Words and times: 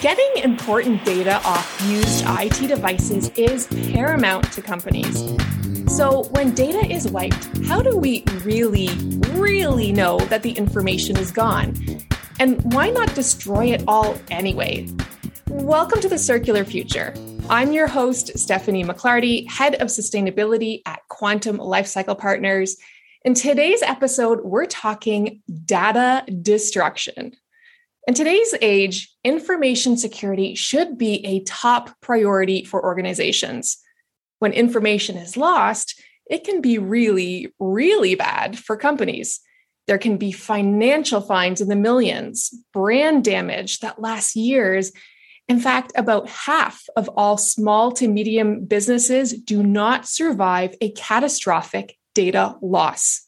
Getting 0.00 0.44
important 0.44 1.04
data 1.04 1.40
off 1.44 1.82
used 1.88 2.24
IT 2.28 2.68
devices 2.68 3.30
is 3.30 3.66
paramount 3.92 4.52
to 4.52 4.62
companies. 4.62 5.24
So, 5.88 6.24
when 6.30 6.54
data 6.54 6.86
is 6.86 7.08
wiped, 7.08 7.66
how 7.66 7.82
do 7.82 7.96
we 7.96 8.22
really, 8.44 8.90
really 9.32 9.90
know 9.90 10.18
that 10.26 10.42
the 10.44 10.52
information 10.52 11.16
is 11.16 11.32
gone? 11.32 11.74
And 12.38 12.62
why 12.72 12.90
not 12.90 13.14
destroy 13.14 13.72
it 13.72 13.82
all 13.88 14.16
anyway? 14.30 14.88
Welcome 15.48 16.00
to 16.00 16.08
the 16.08 16.18
Circular 16.18 16.64
Future. 16.64 17.12
I'm 17.50 17.72
your 17.72 17.86
host, 17.86 18.38
Stephanie 18.38 18.84
McClarty, 18.84 19.48
Head 19.48 19.76
of 19.76 19.88
Sustainability 19.88 20.82
at 20.84 21.00
Quantum 21.08 21.56
Lifecycle 21.56 22.18
Partners. 22.18 22.76
In 23.24 23.32
today's 23.32 23.80
episode, 23.80 24.42
we're 24.44 24.66
talking 24.66 25.40
data 25.64 26.26
destruction. 26.42 27.34
In 28.06 28.12
today's 28.12 28.54
age, 28.60 29.10
information 29.24 29.96
security 29.96 30.54
should 30.54 30.98
be 30.98 31.24
a 31.24 31.42
top 31.44 31.98
priority 32.02 32.64
for 32.64 32.84
organizations. 32.84 33.78
When 34.40 34.52
information 34.52 35.16
is 35.16 35.34
lost, 35.34 35.98
it 36.30 36.44
can 36.44 36.60
be 36.60 36.76
really, 36.76 37.54
really 37.58 38.14
bad 38.14 38.58
for 38.58 38.76
companies. 38.76 39.40
There 39.86 39.96
can 39.96 40.18
be 40.18 40.32
financial 40.32 41.22
fines 41.22 41.62
in 41.62 41.68
the 41.68 41.76
millions, 41.76 42.52
brand 42.74 43.24
damage 43.24 43.78
that 43.78 43.98
lasts 43.98 44.36
years. 44.36 44.92
In 45.48 45.60
fact, 45.60 45.92
about 45.96 46.28
half 46.28 46.84
of 46.94 47.08
all 47.16 47.38
small 47.38 47.90
to 47.92 48.06
medium 48.06 48.66
businesses 48.66 49.32
do 49.32 49.62
not 49.62 50.06
survive 50.06 50.74
a 50.80 50.90
catastrophic 50.90 51.96
data 52.14 52.56
loss. 52.60 53.24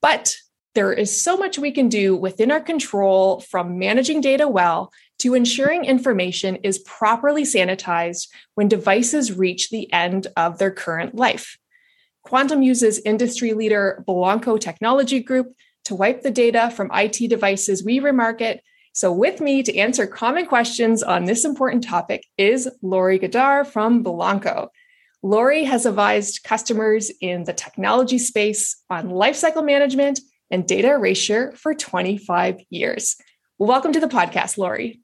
But 0.00 0.36
there 0.74 0.92
is 0.92 1.20
so 1.20 1.36
much 1.36 1.58
we 1.58 1.72
can 1.72 1.88
do 1.88 2.16
within 2.16 2.50
our 2.50 2.60
control 2.60 3.40
from 3.40 3.78
managing 3.78 4.20
data 4.20 4.48
well 4.48 4.92
to 5.18 5.34
ensuring 5.34 5.84
information 5.84 6.56
is 6.56 6.78
properly 6.80 7.42
sanitized 7.42 8.28
when 8.54 8.68
devices 8.68 9.36
reach 9.36 9.70
the 9.70 9.92
end 9.92 10.26
of 10.36 10.58
their 10.58 10.70
current 10.70 11.14
life. 11.14 11.58
Quantum 12.22 12.62
uses 12.62 13.00
industry 13.00 13.52
leader 13.52 14.04
Blancco 14.08 14.58
Technology 14.58 15.20
Group 15.20 15.54
to 15.84 15.94
wipe 15.94 16.22
the 16.22 16.30
data 16.30 16.70
from 16.74 16.90
IT 16.92 17.28
devices 17.28 17.84
we 17.84 18.00
remarket. 18.00 18.60
So, 18.94 19.10
with 19.10 19.40
me 19.40 19.62
to 19.62 19.78
answer 19.78 20.06
common 20.06 20.44
questions 20.44 21.02
on 21.02 21.24
this 21.24 21.46
important 21.46 21.82
topic 21.82 22.26
is 22.36 22.68
Lorri 22.82 23.18
Goddard 23.18 23.64
from 23.64 24.04
Blancco. 24.04 24.68
Lorri 25.24 25.64
has 25.64 25.86
advised 25.86 26.44
customers 26.44 27.10
in 27.22 27.44
the 27.44 27.54
technology 27.54 28.18
space 28.18 28.82
on 28.90 29.08
lifecycle 29.08 29.64
management 29.64 30.20
and 30.50 30.66
data 30.66 30.90
erasure 30.90 31.52
for 31.52 31.74
25 31.74 32.60
years. 32.68 33.16
Welcome 33.58 33.92
to 33.94 34.00
the 34.00 34.08
podcast, 34.08 34.58
Lorri. 34.58 35.00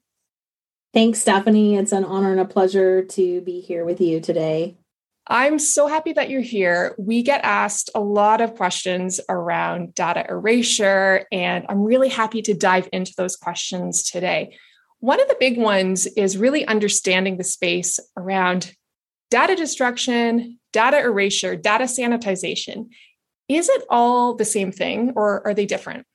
Thanks, 0.93 1.19
Stephanie. 1.19 1.75
It's 1.75 1.91
an 1.91 2.05
honor 2.05 2.31
and 2.31 2.41
a 2.41 2.45
pleasure 2.45 3.03
to 3.03 3.41
be 3.41 3.59
here 3.59 3.85
with 3.85 4.01
you 4.01 4.19
today. 4.19 4.77
I'm 5.31 5.59
so 5.59 5.85
happy 5.85 6.11
that 6.13 6.31
you're 6.31 6.41
here. 6.41 6.95
We 6.97 7.21
get 7.21 7.41
asked 7.43 7.91
a 7.93 7.99
lot 7.99 8.41
of 8.41 8.55
questions 8.55 9.21
around 9.29 9.93
data 9.93 10.25
erasure, 10.27 11.27
and 11.31 11.67
I'm 11.69 11.83
really 11.83 12.09
happy 12.09 12.41
to 12.41 12.55
dive 12.55 12.89
into 12.91 13.13
those 13.15 13.35
questions 13.35 14.09
today. 14.09 14.57
One 15.01 15.21
of 15.21 15.27
the 15.27 15.37
big 15.39 15.59
ones 15.59 16.07
is 16.07 16.35
really 16.35 16.65
understanding 16.65 17.37
the 17.37 17.43
space 17.43 17.99
around 18.17 18.73
data 19.29 19.55
destruction, 19.55 20.57
data 20.73 20.99
erasure, 20.99 21.55
data 21.55 21.83
sanitization. 21.83 22.89
Is 23.47 23.69
it 23.69 23.83
all 23.87 24.33
the 24.33 24.45
same 24.45 24.71
thing 24.71 25.13
or 25.15 25.45
are 25.45 25.53
they 25.53 25.67
different? 25.67 26.07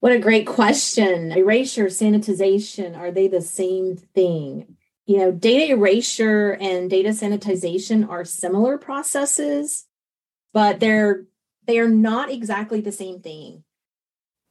What 0.00 0.12
a 0.12 0.18
great 0.18 0.46
question. 0.46 1.32
Erasure, 1.32 1.86
sanitization, 1.86 2.96
are 2.96 3.10
they 3.10 3.28
the 3.28 3.42
same 3.42 3.96
thing? 3.96 4.76
You 5.06 5.18
know, 5.18 5.32
data 5.32 5.72
erasure 5.72 6.52
and 6.60 6.88
data 6.88 7.10
sanitization 7.10 8.08
are 8.08 8.24
similar 8.24 8.78
processes, 8.78 9.86
but 10.52 10.80
they're 10.80 11.24
they 11.66 11.78
are 11.78 11.88
not 11.88 12.30
exactly 12.30 12.80
the 12.80 12.92
same 12.92 13.20
thing. 13.20 13.64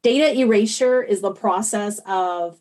Data 0.01 0.37
erasure 0.39 1.01
is 1.01 1.21
the 1.21 1.31
process 1.31 1.99
of 2.05 2.59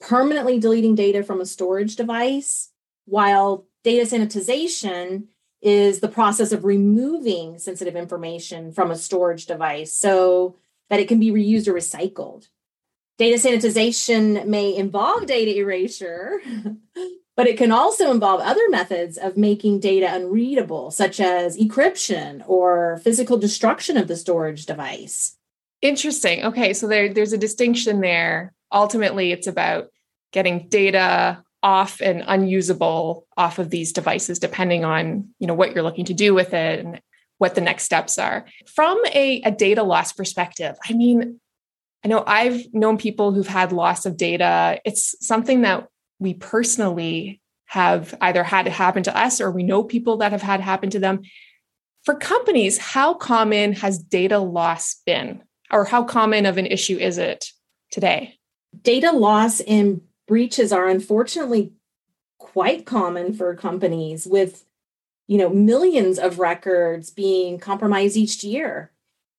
permanently 0.00 0.58
deleting 0.58 0.94
data 0.94 1.22
from 1.22 1.40
a 1.40 1.46
storage 1.46 1.96
device, 1.96 2.70
while 3.04 3.66
data 3.84 4.04
sanitization 4.04 5.24
is 5.62 6.00
the 6.00 6.08
process 6.08 6.52
of 6.52 6.64
removing 6.64 7.58
sensitive 7.58 7.96
information 7.96 8.72
from 8.72 8.90
a 8.90 8.96
storage 8.96 9.46
device 9.46 9.92
so 9.92 10.56
that 10.88 11.00
it 11.00 11.08
can 11.08 11.20
be 11.20 11.30
reused 11.30 11.68
or 11.68 11.74
recycled. 11.74 12.48
Data 13.20 13.36
sanitization 13.36 14.46
may 14.46 14.74
involve 14.74 15.26
data 15.26 15.54
erasure, 15.58 16.40
but 17.36 17.46
it 17.46 17.58
can 17.58 17.70
also 17.70 18.10
involve 18.10 18.40
other 18.40 18.66
methods 18.70 19.18
of 19.18 19.36
making 19.36 19.78
data 19.78 20.08
unreadable, 20.10 20.90
such 20.90 21.20
as 21.20 21.54
encryption 21.58 22.42
or 22.46 22.98
physical 23.04 23.36
destruction 23.36 23.98
of 23.98 24.08
the 24.08 24.16
storage 24.16 24.64
device. 24.64 25.36
Interesting. 25.82 26.44
Okay, 26.44 26.72
so 26.72 26.86
there, 26.86 27.12
there's 27.12 27.34
a 27.34 27.36
distinction 27.36 28.00
there. 28.00 28.54
Ultimately, 28.72 29.32
it's 29.32 29.46
about 29.46 29.88
getting 30.32 30.68
data 30.70 31.44
off 31.62 32.00
and 32.00 32.24
unusable 32.26 33.26
off 33.36 33.58
of 33.58 33.68
these 33.68 33.92
devices 33.92 34.38
depending 34.38 34.82
on 34.82 35.28
you 35.38 35.46
know 35.46 35.52
what 35.52 35.74
you're 35.74 35.84
looking 35.84 36.06
to 36.06 36.14
do 36.14 36.32
with 36.32 36.54
it 36.54 36.80
and 36.80 37.02
what 37.36 37.54
the 37.54 37.60
next 37.60 37.84
steps 37.84 38.16
are 38.16 38.46
from 38.66 38.98
a, 39.12 39.42
a 39.42 39.50
data 39.50 39.82
loss 39.82 40.10
perspective 40.10 40.74
i 40.88 40.94
mean 40.94 41.38
i 42.04 42.08
know 42.08 42.24
i've 42.26 42.72
known 42.72 42.96
people 42.96 43.32
who've 43.32 43.46
had 43.46 43.72
loss 43.72 44.06
of 44.06 44.16
data. 44.16 44.80
It's 44.84 45.14
something 45.26 45.62
that 45.62 45.88
we 46.18 46.34
personally 46.34 47.40
have 47.66 48.14
either 48.20 48.42
had 48.42 48.66
it 48.66 48.72
happen 48.72 49.02
to 49.04 49.16
us 49.16 49.40
or 49.40 49.50
we 49.50 49.62
know 49.62 49.84
people 49.84 50.18
that 50.18 50.32
have 50.32 50.42
had 50.42 50.60
happen 50.60 50.90
to 50.90 50.98
them. 50.98 51.22
For 52.04 52.14
companies 52.14 52.78
how 52.78 53.14
common 53.14 53.74
has 53.74 53.98
data 53.98 54.38
loss 54.38 54.96
been? 55.06 55.42
Or 55.72 55.84
how 55.84 56.02
common 56.02 56.46
of 56.46 56.58
an 56.58 56.66
issue 56.66 56.98
is 56.98 57.16
it 57.16 57.52
today? 57.92 58.38
Data 58.82 59.12
loss 59.12 59.60
in 59.60 60.02
breaches 60.26 60.72
are 60.72 60.88
unfortunately 60.88 61.72
quite 62.38 62.86
common 62.86 63.32
for 63.32 63.54
companies 63.54 64.26
with 64.26 64.64
you 65.28 65.38
know 65.38 65.50
millions 65.50 66.18
of 66.18 66.40
records 66.40 67.10
being 67.10 67.58
compromised 67.58 68.16
each 68.16 68.42
year 68.42 68.90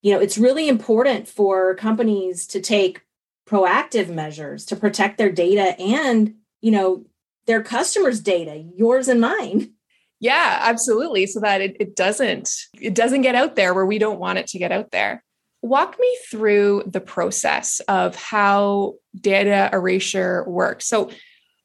you 0.01 0.13
know 0.13 0.19
it's 0.19 0.37
really 0.37 0.67
important 0.67 1.27
for 1.27 1.75
companies 1.75 2.47
to 2.47 2.61
take 2.61 3.01
proactive 3.47 4.09
measures 4.09 4.65
to 4.65 4.75
protect 4.75 5.17
their 5.17 5.31
data 5.31 5.79
and 5.79 6.35
you 6.61 6.71
know 6.71 7.05
their 7.47 7.61
customers 7.61 8.19
data 8.19 8.63
yours 8.75 9.07
and 9.07 9.19
mine 9.19 9.71
yeah 10.19 10.59
absolutely 10.61 11.25
so 11.25 11.39
that 11.39 11.61
it, 11.61 11.75
it 11.79 11.95
doesn't 11.95 12.49
it 12.79 12.93
doesn't 12.93 13.21
get 13.21 13.35
out 13.35 13.55
there 13.55 13.73
where 13.73 13.85
we 13.85 13.97
don't 13.97 14.19
want 14.19 14.39
it 14.39 14.47
to 14.47 14.59
get 14.59 14.71
out 14.71 14.91
there 14.91 15.23
walk 15.61 15.97
me 15.99 16.17
through 16.29 16.83
the 16.85 17.01
process 17.01 17.79
of 17.87 18.15
how 18.15 18.95
data 19.19 19.69
erasure 19.71 20.43
works. 20.47 20.87
So, 20.87 21.11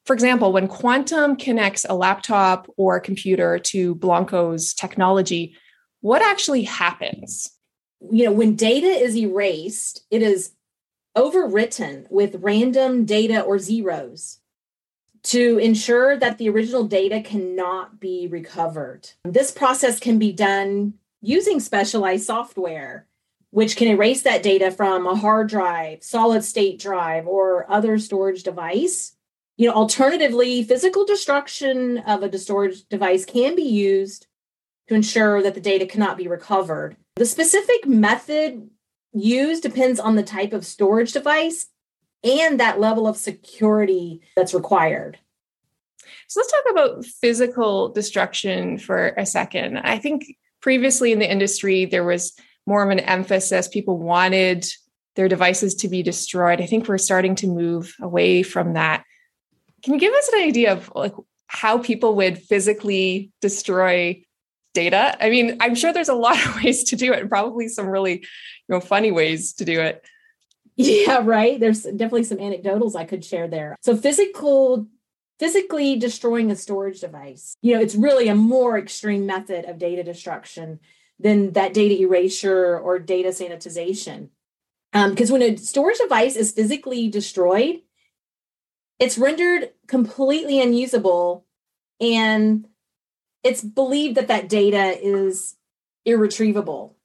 for 0.04 0.12
example, 0.12 0.52
when 0.52 0.69
Quantum 0.69 1.36
connects 1.36 1.84
a 1.88 1.94
laptop 1.94 2.70
or 2.76 2.96
a 2.96 3.00
computer 3.00 3.58
to 3.58 3.94
Blancco's 3.96 4.72
technology, 4.75 5.56
what 6.00 6.22
actually 6.22 6.62
happens? 6.62 7.50
You 8.11 8.25
know, 8.25 8.33
when 8.33 8.56
data 8.56 8.87
is 8.87 9.17
erased, 9.17 10.05
it 10.11 10.22
is 10.22 10.53
overwritten 11.17 12.11
with 12.11 12.37
random 12.41 13.05
data 13.05 13.41
or 13.41 13.59
zeros 13.59 14.41
to 15.25 15.59
ensure 15.59 16.17
that 16.17 16.39
the 16.39 16.49
original 16.49 16.84
data 16.84 17.21
cannot 17.21 17.99
be 17.99 18.29
recovered. 18.29 19.11
This 19.25 19.50
process 19.50 19.99
can 19.99 20.19
be 20.19 20.32
done 20.32 20.94
using 21.20 21.58
specialized 21.58 22.26
software 22.26 23.06
which 23.56 23.76
can 23.76 23.88
erase 23.88 24.20
that 24.20 24.43
data 24.43 24.70
from 24.70 25.06
a 25.06 25.14
hard 25.14 25.49
drive, 25.49 26.02
solid 26.02 26.44
state 26.44 26.79
drive, 26.79 27.26
or 27.26 27.64
other 27.70 27.99
storage 27.99 28.43
device. 28.43 29.17
You 29.56 29.69
know, 29.69 29.75
alternatively, 29.75 30.62
physical 30.62 31.06
destruction 31.06 31.97
of 31.99 32.23
a 32.23 32.38
storage 32.38 32.87
device 32.88 33.25
can 33.25 33.56
be 33.56 33.62
used 33.62 34.26
to 34.88 34.94
ensure 34.94 35.43
that 35.43 35.55
the 35.55 35.62
data 35.62 35.87
cannot 35.87 36.19
be 36.19 36.29
recovered. 36.29 36.99
The 37.16 37.26
specific 37.26 37.86
method 37.86 38.68
used 39.12 39.62
depends 39.62 39.98
on 39.98 40.16
the 40.16 40.22
type 40.22 40.52
of 40.52 40.66
storage 40.66 41.12
device 41.12 41.66
and 42.22 42.60
that 42.60 42.78
level 42.78 43.06
of 43.06 43.16
security 43.16 44.20
that's 44.36 44.52
required. 44.52 45.18
So 46.28 46.40
let's 46.40 46.52
talk 46.52 46.64
about 46.70 47.04
physical 47.04 47.88
destruction 47.88 48.78
for 48.78 49.08
a 49.16 49.24
second. 49.24 49.78
I 49.78 49.98
think 49.98 50.36
previously 50.60 51.12
in 51.12 51.18
the 51.18 51.30
industry, 51.30 51.86
there 51.86 52.04
was 52.04 52.38
more 52.66 52.82
of 52.82 52.90
an 52.90 53.00
emphasis. 53.00 53.68
People 53.68 53.98
wanted 53.98 54.66
their 55.14 55.28
devices 55.28 55.74
to 55.76 55.88
be 55.88 56.02
destroyed. 56.02 56.60
I 56.60 56.66
think 56.66 56.86
we're 56.86 56.98
starting 56.98 57.34
to 57.36 57.46
move 57.46 57.94
away 58.00 58.42
from 58.42 58.74
that. 58.74 59.04
Can 59.82 59.94
you 59.94 60.00
give 60.00 60.12
us 60.12 60.28
an 60.34 60.40
idea 60.42 60.72
of 60.72 60.92
like 60.94 61.14
how 61.46 61.78
people 61.78 62.16
would 62.16 62.38
physically 62.38 63.30
destroy 63.40 64.22
data. 64.76 65.17
I 65.25 65.31
mean, 65.31 65.56
I'm 65.61 65.75
sure 65.75 65.93
there's 65.93 66.11
a 66.11 66.14
lot 66.14 66.44
of 66.44 66.56
ways 66.62 66.84
to 66.84 66.96
do 66.96 67.12
it 67.12 67.20
and 67.20 67.28
probably 67.28 67.67
some 67.67 67.88
really, 67.88 68.20
you 68.20 68.69
know, 68.69 68.81
funny 68.81 69.11
ways 69.11 69.55
to 69.55 69.64
do 69.64 69.81
it. 69.81 70.05
Yeah, 70.76 71.23
right. 71.25 71.58
There's 71.58 71.82
definitely 71.82 72.25
some 72.25 72.38
anecdotals 72.38 72.94
I 72.94 73.05
could 73.05 73.25
share 73.25 73.49
there. 73.49 73.76
So 73.81 73.96
physical 73.96 74.87
physically 75.38 75.96
destroying 75.96 76.50
a 76.50 76.56
storage 76.56 77.00
device. 77.00 77.56
You 77.61 77.75
know, 77.75 77.81
it's 77.81 77.94
really 77.94 78.28
a 78.28 78.34
more 78.34 78.78
extreme 78.78 79.26
method 79.26 79.67
of 79.67 79.78
data 79.78 80.02
destruction 80.02 80.81
than 81.19 81.52
that 81.52 81.75
data 81.75 82.00
erasure 82.00 82.78
or 82.78 82.99
data 82.99 83.31
sanitization. 83.31 84.28
Because 84.93 85.31
um, 85.31 85.38
when 85.38 85.43
a 85.43 85.56
storage 85.58 85.99
device 85.99 86.37
is 86.37 86.52
physically 86.52 87.08
destroyed, 87.08 87.81
it's 88.99 89.19
rendered 89.19 89.70
completely 89.88 90.61
unusable 90.61 91.44
and 92.00 92.67
it's 93.46 93.62
believed 93.62 94.16
that 94.16 94.26
that 94.26 94.48
data 94.48 94.98
is 95.00 95.54
irretrievable. 96.04 96.96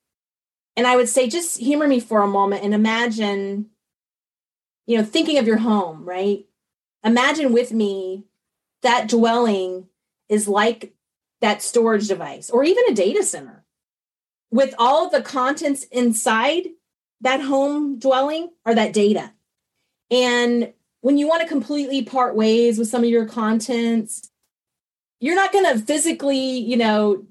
And 0.75 0.87
I 0.87 0.95
would 0.95 1.07
say, 1.07 1.29
just 1.29 1.59
humor 1.59 1.87
me 1.87 1.99
for 1.99 2.23
a 2.23 2.27
moment 2.27 2.63
and 2.63 2.73
imagine, 2.73 3.67
you 4.87 4.97
know, 4.97 5.03
thinking 5.03 5.37
of 5.37 5.45
your 5.45 5.57
home, 5.57 6.03
right? 6.03 6.47
Imagine 7.03 7.53
with 7.53 7.71
me 7.71 8.25
that 8.81 9.07
dwelling 9.07 9.87
is 10.29 10.47
like 10.47 10.95
that 11.41 11.61
storage 11.61 12.07
device 12.07 12.49
or 12.49 12.63
even 12.63 12.85
a 12.89 12.95
data 12.95 13.21
center 13.21 13.63
with 14.49 14.73
all 14.79 15.11
the 15.11 15.21
contents 15.21 15.83
inside 15.91 16.69
that 17.21 17.41
home 17.41 17.99
dwelling 17.99 18.49
or 18.65 18.73
that 18.73 18.93
data. 18.93 19.31
And 20.09 20.73
when 21.01 21.19
you 21.19 21.27
want 21.27 21.43
to 21.43 21.47
completely 21.47 22.01
part 22.01 22.35
ways 22.35 22.79
with 22.79 22.87
some 22.87 23.03
of 23.03 23.09
your 23.11 23.27
contents, 23.27 24.30
you're 25.21 25.35
not 25.35 25.53
going 25.53 25.65
to 25.65 25.85
physically, 25.85 26.57
you 26.57 26.75
know, 26.75 27.23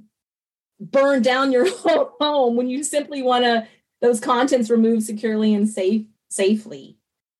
burn 0.80 1.20
down 1.20 1.52
your 1.52 1.68
whole 1.68 2.12
home 2.20 2.56
when 2.56 2.70
you 2.70 2.82
simply 2.82 3.20
want 3.20 3.44
to 3.44 3.66
those 4.00 4.18
contents 4.18 4.70
removed 4.70 5.04
securely 5.04 5.52
and 5.52 5.68
safe 5.68 6.06
safely. 6.30 6.96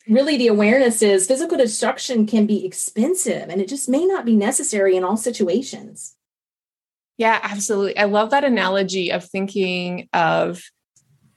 Really 0.07 0.37
the 0.37 0.49
awareness 0.49 1.01
is 1.01 1.27
physical 1.27 1.57
destruction 1.57 2.27
can 2.27 2.45
be 2.45 2.67
expensive 2.67 3.49
and 3.49 3.61
it 3.61 3.69
just 3.69 3.89
may 3.89 4.05
not 4.05 4.27
be 4.27 4.37
necessary 4.37 4.97
in 4.97 5.05
all 5.05 5.17
situations. 5.17 6.17
Yeah, 7.17 7.39
absolutely. 7.43 7.97
I 7.97 8.05
love 8.05 8.31
that 8.31 8.45
analogy 8.45 9.13
of 9.13 9.25
thinking 9.25 10.09
of 10.13 10.63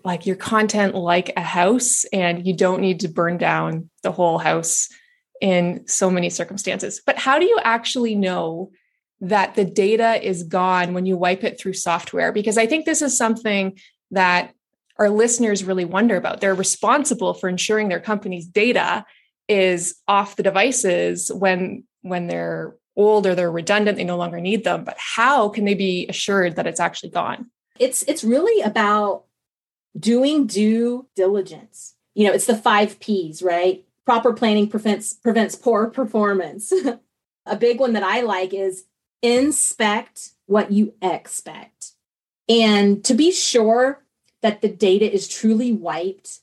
like 0.03 0.25
your 0.25 0.35
content 0.35 0.95
like 0.95 1.31
a 1.37 1.41
house 1.41 2.03
and 2.11 2.45
you 2.45 2.55
don't 2.55 2.81
need 2.81 3.01
to 3.01 3.07
burn 3.07 3.37
down 3.37 3.89
the 4.01 4.11
whole 4.11 4.37
house 4.37 4.89
in 5.39 5.87
so 5.87 6.09
many 6.09 6.29
circumstances. 6.29 7.01
But 7.05 7.17
how 7.17 7.37
do 7.39 7.45
you 7.45 7.59
actually 7.63 8.15
know 8.15 8.71
that 9.23 9.55
the 9.55 9.65
data 9.65 10.21
is 10.21 10.43
gone 10.43 10.93
when 10.93 11.05
you 11.05 11.15
wipe 11.15 11.43
it 11.43 11.59
through 11.59 11.73
software? 11.73 12.31
Because 12.31 12.57
I 12.57 12.67
think 12.67 12.85
this 12.85 13.01
is 13.01 13.17
something 13.17 13.79
that 14.11 14.53
our 14.97 15.09
listeners 15.09 15.63
really 15.63 15.85
wonder 15.85 16.17
about. 16.17 16.41
They're 16.41 16.53
responsible 16.53 17.33
for 17.33 17.49
ensuring 17.49 17.87
their 17.87 17.99
company's 17.99 18.45
data 18.45 19.05
is 19.47 19.95
off 20.07 20.35
the 20.35 20.43
devices 20.43 21.31
when 21.31 21.83
when 22.01 22.27
they're 22.27 22.75
old 22.95 23.25
or 23.25 23.33
they're 23.33 23.51
redundant, 23.51 23.97
they 23.97 24.03
no 24.03 24.17
longer 24.17 24.39
need 24.39 24.63
them. 24.63 24.83
But 24.83 24.97
how 24.97 25.49
can 25.49 25.65
they 25.65 25.73
be 25.73 26.05
assured 26.07 26.57
that 26.57 26.67
it's 26.67 26.79
actually 26.79 27.09
gone? 27.09 27.49
It's 27.79 28.03
it's 28.03 28.23
really 28.23 28.61
about 28.61 29.23
doing 29.97 30.47
due 30.47 31.07
diligence. 31.15 31.95
You 32.13 32.27
know, 32.27 32.33
it's 32.33 32.45
the 32.45 32.57
five 32.57 32.99
P's, 32.99 33.41
right? 33.41 33.85
Proper 34.05 34.33
planning 34.33 34.67
prevents 34.67 35.13
prevents 35.13 35.55
poor 35.55 35.89
performance. 35.89 36.71
a 37.45 37.55
big 37.55 37.79
one 37.79 37.93
that 37.93 38.03
I 38.03 38.21
like 38.21 38.53
is 38.53 38.83
inspect 39.23 40.31
what 40.45 40.71
you 40.71 40.93
expect. 41.01 41.93
And 42.47 43.03
to 43.05 43.13
be 43.13 43.31
sure 43.31 44.03
that 44.41 44.61
the 44.61 44.69
data 44.69 45.11
is 45.11 45.27
truly 45.27 45.71
wiped, 45.71 46.41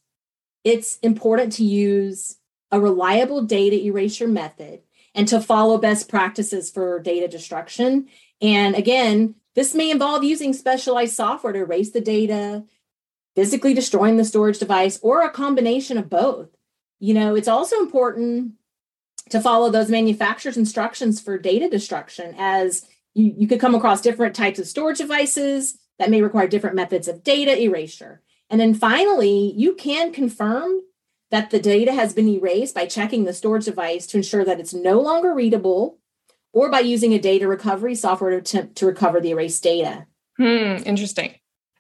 it's 0.65 0.99
important 0.99 1.53
to 1.55 1.65
use 1.65 2.39
a 2.73 2.81
reliable 2.81 3.43
data 3.43 3.77
erasure 3.85 4.29
method 4.29 4.81
and 5.15 5.29
to 5.29 5.41
follow 5.41 5.77
best 5.77 6.09
practices 6.09 6.71
for 6.71 7.01
data 7.01 7.29
destruction. 7.29 8.09
And 8.41 8.75
again, 8.75 9.35
this 9.55 9.75
may 9.75 9.91
involve 9.91 10.25
using 10.25 10.53
specialized 10.53 11.15
software 11.15 11.53
to 11.53 11.59
erase 11.61 11.91
the 11.91 12.01
data, 12.01 12.65
physically 13.35 13.75
destroying 13.75 14.17
the 14.17 14.25
storage 14.25 14.59
device, 14.59 14.99
or 15.03 15.23
a 15.23 15.31
combination 15.31 15.99
of 15.99 16.09
both. 16.09 16.49
You 17.01 17.15
know, 17.15 17.35
it's 17.35 17.49
also 17.49 17.81
important 17.81 18.53
to 19.31 19.41
follow 19.41 19.71
those 19.71 19.91
manufacturer's 19.91 20.57
instructions 20.57 21.21
for 21.21 21.39
data 21.39 21.69
destruction 21.69 22.35
as 22.39 22.87
you, 23.15 23.35
you 23.39 23.49
could 23.49 23.61
come 23.61 23.75
across 23.75 24.01
different 24.01 24.35
types 24.35 24.59
of 24.59 24.67
storage 24.67 24.99
devices 24.99 25.79
that 25.99 26.11
may 26.11 26.23
require 26.23 26.47
different 26.47 26.77
methods 26.77 27.09
of 27.09 27.25
data 27.25 27.61
erasure. 27.61 28.23
And 28.49 28.61
then 28.61 28.75
finally, 28.75 29.53
you 29.57 29.75
can 29.75 30.13
confirm 30.13 30.81
that 31.31 31.51
the 31.51 31.61
data 31.61 31.93
has 31.93 32.13
been 32.13 32.29
erased 32.29 32.75
by 32.75 32.87
checking 32.87 33.25
the 33.25 33.33
storage 33.33 33.65
device 33.65 34.07
to 34.09 34.17
ensure 34.17 34.45
that 34.45 34.59
it's 34.59 34.75
no 34.75 35.01
longer 35.01 35.33
readable 35.33 35.99
or 36.53 36.71
by 36.71 36.81
using 36.81 37.15
a 37.15 37.19
data 37.19 37.47
recovery 37.47 37.95
software 37.95 38.31
to 38.33 38.39
attempt 38.39 38.77
to 38.77 38.87
recover 38.87 39.21
the 39.21 39.31
erased 39.31 39.63
data. 39.63 40.07
Hmm, 40.37 40.83
interesting. 40.85 41.35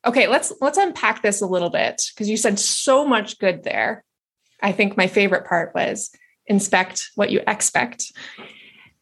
Okay, 0.06 0.28
let's 0.28 0.52
let's 0.60 0.78
unpack 0.78 1.22
this 1.22 1.42
a 1.42 1.46
little 1.46 1.70
bit 1.70 2.00
because 2.14 2.28
you 2.28 2.36
said 2.36 2.58
so 2.58 3.04
much 3.04 3.38
good 3.38 3.64
there. 3.64 4.04
I 4.62 4.72
think 4.72 4.96
my 4.96 5.08
favorite 5.08 5.46
part 5.46 5.74
was 5.74 6.10
inspect 6.46 7.10
what 7.14 7.30
you 7.30 7.40
expect. 7.46 8.12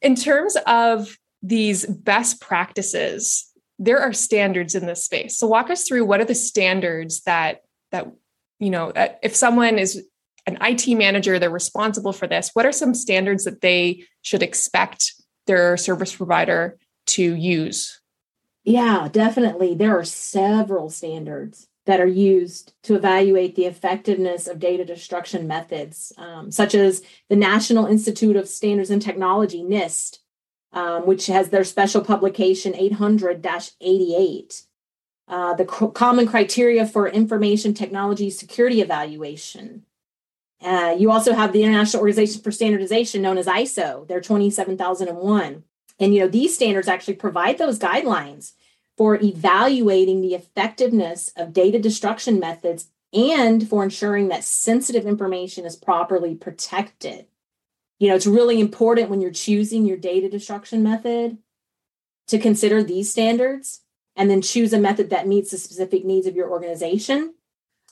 In 0.03 0.15
terms 0.15 0.57
of 0.67 1.17
these 1.43 1.87
best 1.87 2.41
practices, 2.41 3.51
there 3.79 4.01
are 4.01 4.13
standards 4.13 4.75
in 4.75 4.87
this 4.87 5.05
space. 5.05 5.39
So 5.39 5.47
walk 5.47 5.71
us 5.71 5.87
through 5.87 6.05
what 6.05 6.21
are 6.21 6.25
the 6.25 6.35
standards 6.35 7.23
that 7.23 7.63
that 7.93 8.07
you 8.59 8.71
know 8.71 8.91
uh, 8.91 9.09
if 9.23 9.35
someone 9.37 9.79
is 9.79 10.05
an 10.47 10.59
IT 10.63 10.89
manager, 10.97 11.39
they're 11.39 11.51
responsible 11.51 12.13
for 12.13 12.27
this. 12.27 12.51
What 12.55 12.67
are 12.67 12.73
some 12.73 12.95
standards 12.95 13.45
that 13.45 13.61
they 13.61 14.05
should 14.23 14.43
expect 14.43 15.15
their 15.47 15.77
service 15.77 16.15
provider 16.15 16.79
to 17.09 17.35
use? 17.35 18.01
Yeah, 18.65 19.09
definitely. 19.11 19.75
There 19.75 19.99
are 19.99 20.05
several 20.05 20.91
standards 20.91 21.68
that 21.89 22.01
are 22.03 22.07
used 22.07 22.75
to 22.83 22.95
evaluate 22.95 23.57
the 23.57 23.65
effectiveness 23.65 24.47
of 24.47 24.59
data 24.59 24.85
destruction 24.85 25.47
methods, 25.47 26.13
um, 26.19 26.51
such 26.51 26.75
as 26.75 27.03
the 27.31 27.35
National 27.35 27.87
Institute 27.87 28.37
of 28.37 28.47
Standards 28.47 28.91
and 28.91 29.01
Technology, 29.01 29.63
NIST, 29.63 30.19
um, 30.75 31.07
which 31.07 31.29
has 31.29 31.49
their 31.49 31.65
special 31.65 32.03
publication 32.03 32.75
800 32.75 33.47
88. 33.81 34.63
Uh, 35.29 35.55
the 35.55 35.65
common 35.65 36.27
criteria 36.27 36.87
for 36.87 37.09
information 37.09 37.73
technology 37.73 38.29
security 38.29 38.83
evaluation, 38.83 39.87
uh, 40.61 40.95
you 40.99 41.11
also 41.11 41.33
have 41.33 41.55
the 41.55 41.63
International 41.63 42.03
Organization 42.03 42.43
for 42.43 42.51
Standardization, 42.51 43.23
known 43.23 43.39
as 43.39 43.47
ISO, 43.47 44.07
their 44.09 44.21
27001. 44.21 45.65
And 45.99 46.15
you 46.15 46.21
know 46.21 46.29
these 46.29 46.55
standards 46.55 46.87
actually 46.87 47.15
provide 47.15 47.57
those 47.57 47.79
guidelines 47.79 48.53
for 48.99 49.15
evaluating 49.23 50.21
the 50.21 50.35
effectiveness 50.35 51.31
of 51.37 51.53
data 51.55 51.79
destruction 51.79 52.39
methods 52.39 52.89
and 53.15 53.67
for 53.67 53.83
ensuring 53.83 54.29
that 54.29 54.45
sensitive 54.45 55.07
information 55.07 55.65
is 55.65 55.77
properly 55.77 56.35
protected. 56.35 57.27
You 57.99 58.09
know, 58.09 58.17
it's 58.17 58.27
really 58.27 58.61
important 58.61 59.09
when 59.09 59.21
you're 59.21 59.31
choosing 59.31 59.87
your 59.87 59.97
data 59.97 60.29
destruction 60.29 60.83
method 60.83 61.39
to 62.27 62.39
consider 62.39 62.83
these 62.83 63.11
standards 63.11 63.81
and 64.15 64.29
then 64.29 64.43
choose 64.43 64.73
a 64.73 64.79
method 64.79 65.11
that 65.11 65.27
meets 65.27 65.53
the 65.53 65.59
specific 65.59 66.05
needs 66.05 66.27
of 66.27 66.37
your 66.37 66.51
organization. 66.51 67.35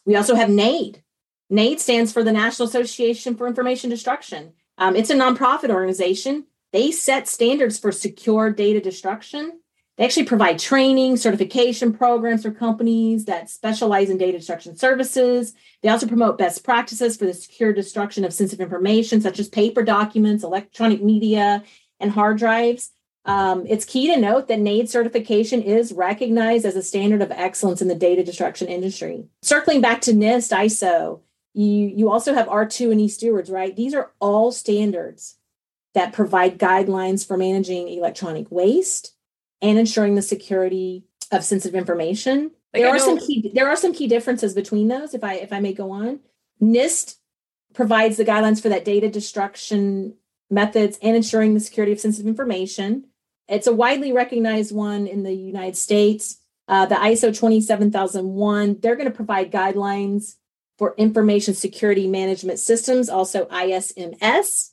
We 0.05 0.17
also 0.17 0.35
have 0.35 0.51
NAID, 0.51 1.03
NAID 1.49 1.81
stands 1.81 2.13
for 2.13 2.25
the 2.25 2.33
National 2.33 2.69
Association 2.69 3.37
for 3.37 3.47
Information 3.47 3.91
Destruction. 3.91 4.53
Um, 4.79 4.97
it's 4.97 5.11
a 5.11 5.15
nonprofit 5.15 5.71
organization. 5.71 6.47
They 6.73 6.91
set 6.91 7.29
standards 7.29 7.79
for 7.79 7.93
secure 7.93 8.51
data 8.51 8.81
destruction. 8.81 9.61
They 9.97 10.05
actually 10.05 10.27
provide 10.27 10.59
training, 10.59 11.17
certification 11.17 11.93
programs 11.93 12.43
for 12.43 12.51
companies 12.51 13.25
that 13.25 13.49
specialize 13.49 14.11
in 14.11 14.19
data 14.19 14.37
destruction 14.37 14.77
services. 14.77 15.55
They 15.83 15.89
also 15.89 16.07
promote 16.07 16.37
best 16.37 16.65
practices 16.65 17.17
for 17.17 17.25
the 17.25 17.33
secure 17.33 17.73
destruction 17.73 18.25
of 18.25 18.35
sensitive 18.35 18.63
information, 18.63 19.23
such 19.23 19.39
as 19.39 19.49
paper 19.49 19.83
documents, 19.83 20.45
electronic 20.45 21.03
media, 21.03 21.65
and 21.99 22.11
hard 22.11 22.37
drives. 22.37 22.91
Um, 23.25 23.67
it's 23.67 23.87
key 23.87 24.07
to 24.09 24.21
note 24.21 24.49
that 24.49 24.61
NAID 24.61 24.89
certification 24.89 25.63
is 25.63 25.93
recognized 25.93 26.67
as 26.67 26.77
a 26.77 26.83
standard 26.83 27.23
of 27.23 27.33
excellence 27.33 27.81
in 27.81 27.89
the 27.89 27.95
data 27.95 28.23
destruction 28.23 28.69
industry. 28.69 29.25
Circling 29.43 29.81
back 29.81 30.03
to 30.03 30.13
NIST 30.13 30.53
ISO, 30.53 31.21
you, 31.55 31.67
you 31.67 32.11
also 32.11 32.35
have 32.35 32.47
R2 32.47 32.93
and 32.93 33.01
E 33.01 33.09
stewards, 33.09 33.51
right? 33.51 33.75
These 33.75 33.95
are 33.95 34.13
all 34.21 34.53
standards 34.53 35.37
that 35.95 36.13
provide 36.13 36.59
guidelines 36.59 37.27
for 37.27 37.39
managing 37.39 37.89
electronic 37.89 38.47
waste 38.51 39.16
and 39.63 39.79
ensuring 39.79 40.15
the 40.15 40.23
security 40.23 41.05
of 41.33 41.45
sensitive 41.45 41.75
information. 41.75 42.51
Like 42.73 42.83
there 42.83 42.89
I 42.89 42.91
are 42.91 42.99
know- 42.99 43.05
some 43.05 43.19
key 43.19 43.51
there 43.55 43.69
are 43.69 43.77
some 43.77 43.93
key 43.93 44.07
differences 44.07 44.55
between 44.55 44.89
those, 44.89 45.15
if 45.15 45.25
I 45.25 45.35
if 45.35 45.53
I 45.53 45.61
may 45.61 45.73
go 45.73 45.91
on. 45.91 46.21
NIST 46.63 47.17
provides 47.75 48.17
the 48.17 48.25
guidelines 48.25 48.63
for 48.63 48.69
that 48.71 48.85
data 48.85 49.09
destruction 49.11 50.15
methods 50.51 50.99
and 51.03 51.17
ensuring 51.17 51.55
the 51.55 51.61
security 51.61 51.93
of 51.93 52.01
sensitive 52.01 52.27
information. 52.29 53.05
It's 53.49 53.67
a 53.67 53.75
widely 53.75 54.13
recognized 54.13 54.75
one 54.75 55.07
in 55.07 55.23
the 55.23 55.35
United 55.35 55.77
States. 55.77 56.39
Uh, 56.69 56.87
the 56.87 56.97
ISO 56.97 57.37
27001, 57.37 58.79
they're 58.81 58.97
going 58.97 59.09
to 59.09 59.15
provide 59.15 59.53
guidelines 59.53 60.37
for 60.79 60.95
information 60.97 61.55
security 61.55 62.09
management 62.09 62.59
systems, 62.59 63.09
also 63.09 63.45
ISMS, 63.47 64.71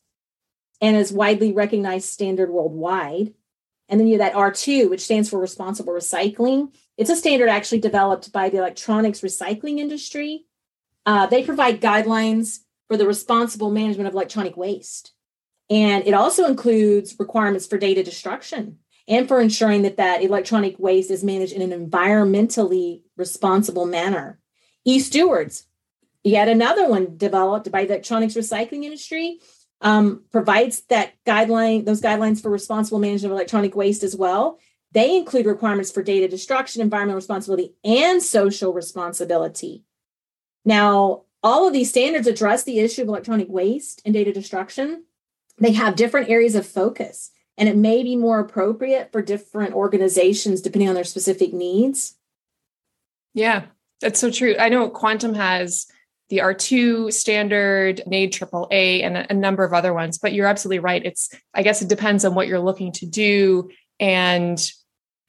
and 0.81 0.97
is 0.97 1.13
widely 1.13 1.51
recognized 1.53 2.09
standard 2.09 2.49
worldwide. 2.49 3.33
And 3.89 3.99
then 3.99 4.07
you 4.07 4.17
have 4.17 4.31
that 4.31 4.37
R2, 4.37 4.89
which 4.89 5.01
stands 5.01 5.29
for 5.29 5.39
responsible 5.39 5.93
recycling. 5.93 6.73
It's 6.97 7.09
a 7.09 7.15
standard 7.15 7.49
actually 7.49 7.81
developed 7.81 8.31
by 8.31 8.49
the 8.49 8.57
electronics 8.57 9.21
recycling 9.21 9.79
industry. 9.79 10.45
Uh, 11.05 11.27
they 11.27 11.43
provide 11.43 11.81
guidelines 11.81 12.59
for 12.87 12.97
the 12.97 13.07
responsible 13.07 13.71
management 13.71 14.07
of 14.07 14.13
electronic 14.13 14.55
waste. 14.55 15.13
And 15.69 16.05
it 16.05 16.13
also 16.13 16.45
includes 16.45 17.15
requirements 17.19 17.65
for 17.65 17.77
data 17.77 18.03
destruction 18.03 18.79
and 19.07 19.27
for 19.27 19.41
ensuring 19.41 19.81
that 19.81 19.97
that 19.97 20.21
electronic 20.21 20.77
waste 20.79 21.11
is 21.11 21.23
managed 21.23 21.53
in 21.53 21.61
an 21.61 21.89
environmentally 21.89 23.01
responsible 23.17 23.85
manner. 23.85 24.39
E-stewards, 24.85 25.65
yet 26.23 26.47
another 26.47 26.87
one 26.87 27.17
developed 27.17 27.71
by 27.71 27.85
the 27.85 27.93
electronics 27.93 28.35
recycling 28.35 28.83
industry, 28.83 29.39
um, 29.83 30.23
provides 30.31 30.81
that 30.83 31.13
guideline, 31.25 31.85
those 31.85 32.01
guidelines 32.01 32.41
for 32.41 32.49
responsible 32.49 32.99
management 32.99 33.31
of 33.31 33.37
electronic 33.37 33.75
waste 33.75 34.01
as 34.01 34.15
well. 34.15 34.57
They 34.93 35.17
include 35.17 35.45
requirements 35.45 35.91
for 35.91 36.01
data 36.01 36.27
destruction, 36.27 36.81
environmental 36.81 37.17
responsibility, 37.17 37.73
and 37.83 38.23
social 38.23 38.73
responsibility. 38.73 39.83
Now, 40.63 41.23
all 41.43 41.67
of 41.67 41.73
these 41.73 41.89
standards 41.89 42.27
address 42.27 42.63
the 42.63 42.79
issue 42.79 43.01
of 43.01 43.09
electronic 43.09 43.49
waste 43.49 44.01
and 44.05 44.13
data 44.13 44.31
destruction. 44.31 45.03
They 45.57 45.73
have 45.73 45.97
different 45.97 46.29
areas 46.29 46.55
of 46.55 46.65
focus, 46.65 47.31
and 47.57 47.67
it 47.67 47.75
may 47.75 48.01
be 48.03 48.15
more 48.15 48.39
appropriate 48.39 49.11
for 49.11 49.21
different 49.21 49.73
organizations 49.73 50.61
depending 50.61 50.87
on 50.87 50.95
their 50.95 51.03
specific 51.03 51.53
needs. 51.53 52.15
Yeah, 53.33 53.63
that's 53.99 54.19
so 54.19 54.31
true. 54.31 54.55
I 54.57 54.69
know 54.69 54.89
Quantum 54.89 55.33
has 55.33 55.87
the 56.33 56.39
R2 56.39 57.13
standard, 57.13 58.01
NAID 58.07 58.33
AAA, 58.33 59.03
and 59.03 59.17
a, 59.17 59.31
a 59.31 59.35
number 59.35 59.63
of 59.63 59.71
other 59.71 59.93
ones, 59.93 60.17
but 60.17 60.33
you're 60.33 60.47
absolutely 60.47 60.79
right. 60.79 61.05
It's, 61.05 61.29
I 61.53 61.61
guess 61.61 61.83
it 61.83 61.89
depends 61.89 62.25
on 62.25 62.33
what 62.33 62.47
you're 62.47 62.59
looking 62.59 62.91
to 62.93 63.05
do 63.05 63.69
and 63.99 64.59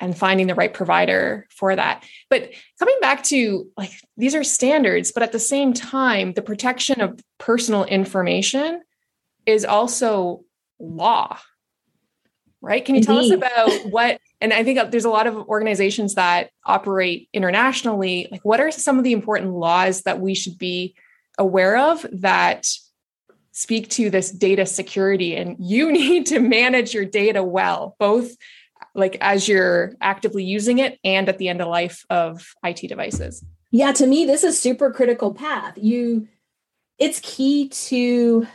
and 0.00 0.16
finding 0.16 0.46
the 0.46 0.54
right 0.54 0.73
provider 0.73 1.46
for 1.50 1.76
that. 1.76 2.04
But 2.30 2.52
coming 2.78 2.96
back 3.02 3.23
to 3.25 3.68
like 3.76 3.92
these 4.16 4.34
are 4.34 4.42
standards, 4.42 5.12
but 5.12 5.23
at 5.23 5.32
the 5.32 5.38
same 5.38 5.75
time, 5.75 6.32
the 6.32 6.42
protection 6.42 7.02
of 7.02 7.20
personal 7.37 7.84
information 7.84 8.80
is 9.44 9.66
also 9.66 10.42
law. 10.80 11.38
Right? 12.62 12.82
Can 12.82 12.94
you 12.94 13.00
Indeed. 13.00 13.06
tell 13.06 13.18
us 13.18 13.30
about 13.30 13.90
what 13.90 14.18
and 14.44 14.52
I 14.52 14.62
think 14.62 14.78
uh, 14.78 14.84
there's 14.84 15.06
a 15.06 15.10
lot 15.10 15.26
of 15.26 15.36
organizations 15.48 16.16
that 16.16 16.50
operate 16.66 17.30
internationally. 17.32 18.28
Like 18.30 18.44
what 18.44 18.60
are 18.60 18.70
some 18.70 18.98
of 18.98 19.04
the 19.04 19.12
important 19.12 19.52
laws 19.52 20.02
that 20.02 20.20
we 20.20 20.34
should 20.34 20.58
be 20.58 20.94
aware 21.38 21.78
of 21.78 22.04
that 22.12 22.68
speak 23.52 23.88
to 23.88 24.10
this 24.10 24.30
data 24.30 24.66
security 24.66 25.34
and 25.34 25.56
you 25.58 25.90
need 26.00 26.26
to 26.26 26.40
manage 26.40 26.92
your 26.92 27.06
data 27.06 27.42
well, 27.42 27.96
both 27.98 28.36
like 28.94 29.16
as 29.22 29.48
you're 29.48 29.94
actively 30.02 30.44
using 30.44 30.78
it 30.78 30.98
and 31.02 31.30
at 31.30 31.38
the 31.38 31.48
end 31.48 31.62
of 31.62 31.68
life 31.68 32.04
of 32.10 32.46
IT 32.62 32.86
devices? 32.86 33.42
Yeah, 33.70 33.92
to 33.92 34.06
me, 34.06 34.26
this 34.26 34.44
is 34.44 34.60
super 34.60 34.92
critical 34.92 35.32
path. 35.32 35.78
You 35.78 36.28
it's 36.98 37.18
key 37.20 37.70
to 37.70 38.46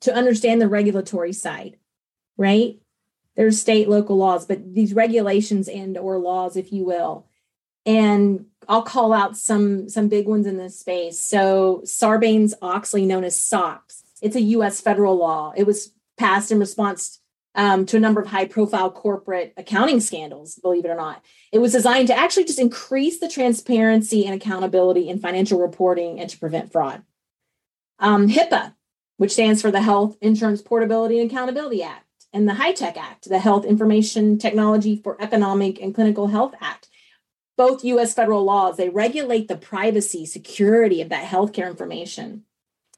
to 0.00 0.12
understand 0.12 0.60
the 0.60 0.68
regulatory 0.68 1.32
side, 1.32 1.76
right? 2.36 2.80
There's 3.40 3.58
state 3.58 3.88
local 3.88 4.18
laws, 4.18 4.44
but 4.44 4.74
these 4.74 4.92
regulations 4.92 5.66
and 5.66 5.96
or 5.96 6.18
laws, 6.18 6.58
if 6.58 6.74
you 6.74 6.84
will. 6.84 7.26
And 7.86 8.44
I'll 8.68 8.82
call 8.82 9.14
out 9.14 9.34
some 9.34 9.88
some 9.88 10.08
big 10.08 10.26
ones 10.26 10.46
in 10.46 10.58
this 10.58 10.78
space. 10.78 11.18
So 11.18 11.80
Sarbanes-Oxley, 11.86 13.06
known 13.06 13.24
as 13.24 13.40
SOX, 13.40 14.04
it's 14.20 14.36
a 14.36 14.42
U.S. 14.42 14.82
federal 14.82 15.16
law. 15.16 15.54
It 15.56 15.66
was 15.66 15.94
passed 16.18 16.52
in 16.52 16.58
response 16.58 17.20
um, 17.54 17.86
to 17.86 17.96
a 17.96 18.00
number 18.00 18.20
of 18.20 18.26
high 18.26 18.44
profile 18.44 18.90
corporate 18.90 19.54
accounting 19.56 20.00
scandals, 20.00 20.56
believe 20.56 20.84
it 20.84 20.90
or 20.90 20.94
not. 20.94 21.24
It 21.50 21.60
was 21.60 21.72
designed 21.72 22.08
to 22.08 22.18
actually 22.18 22.44
just 22.44 22.58
increase 22.58 23.20
the 23.20 23.28
transparency 23.28 24.26
and 24.26 24.34
accountability 24.34 25.08
in 25.08 25.18
financial 25.18 25.58
reporting 25.58 26.20
and 26.20 26.28
to 26.28 26.38
prevent 26.38 26.72
fraud. 26.72 27.04
Um, 27.98 28.28
HIPAA, 28.28 28.74
which 29.16 29.32
stands 29.32 29.62
for 29.62 29.70
the 29.70 29.80
Health 29.80 30.18
Insurance 30.20 30.60
Portability 30.60 31.18
and 31.18 31.30
Accountability 31.30 31.82
Act, 31.82 32.04
and 32.32 32.48
the 32.48 32.54
HITECH 32.54 32.96
Act, 32.96 33.28
the 33.28 33.38
Health 33.38 33.64
Information 33.64 34.38
Technology 34.38 34.96
for 34.96 35.20
Economic 35.20 35.80
and 35.80 35.94
Clinical 35.94 36.28
Health 36.28 36.54
Act. 36.60 36.88
Both 37.56 37.84
US 37.84 38.14
federal 38.14 38.44
laws, 38.44 38.76
they 38.76 38.88
regulate 38.88 39.48
the 39.48 39.56
privacy, 39.56 40.24
security 40.26 41.02
of 41.02 41.08
that 41.10 41.28
healthcare 41.28 41.68
information. 41.68 42.44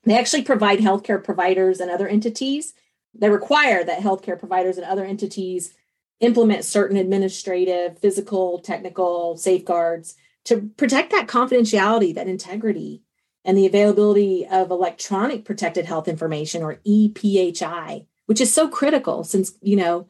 They 0.05 0.19
actually 0.19 0.43
provide 0.43 0.79
healthcare 0.79 1.23
providers 1.23 1.81
and 1.81 1.91
other 1.91 2.09
entities 2.09 2.75
they 3.15 3.31
require 3.31 3.85
that 3.85 4.01
healthcare 4.01 4.39
providers 4.39 4.79
and 4.79 4.87
other 4.87 5.05
entities 5.05 5.75
implement 6.21 6.65
certain 6.65 6.97
administrative, 6.97 7.99
physical, 7.99 8.61
technical 8.61 9.37
safeguards 9.37 10.15
to 10.45 10.71
protect 10.77 11.11
that 11.13 11.27
confidentiality, 11.27 12.15
that 12.15 12.29
integrity, 12.29 13.03
and 13.45 13.59
the 13.59 13.67
availability 13.67 14.47
of 14.47 14.71
electronic 14.71 15.45
protected 15.45 15.85
health 15.85 16.09
information 16.09 16.63
or 16.63 16.81
EPHI, 16.87 18.07
which 18.27 18.41
is 18.41 18.53
so 18.53 18.69
critical 18.69 19.25
since, 19.25 19.53
you 19.61 19.77
know, 19.77 20.09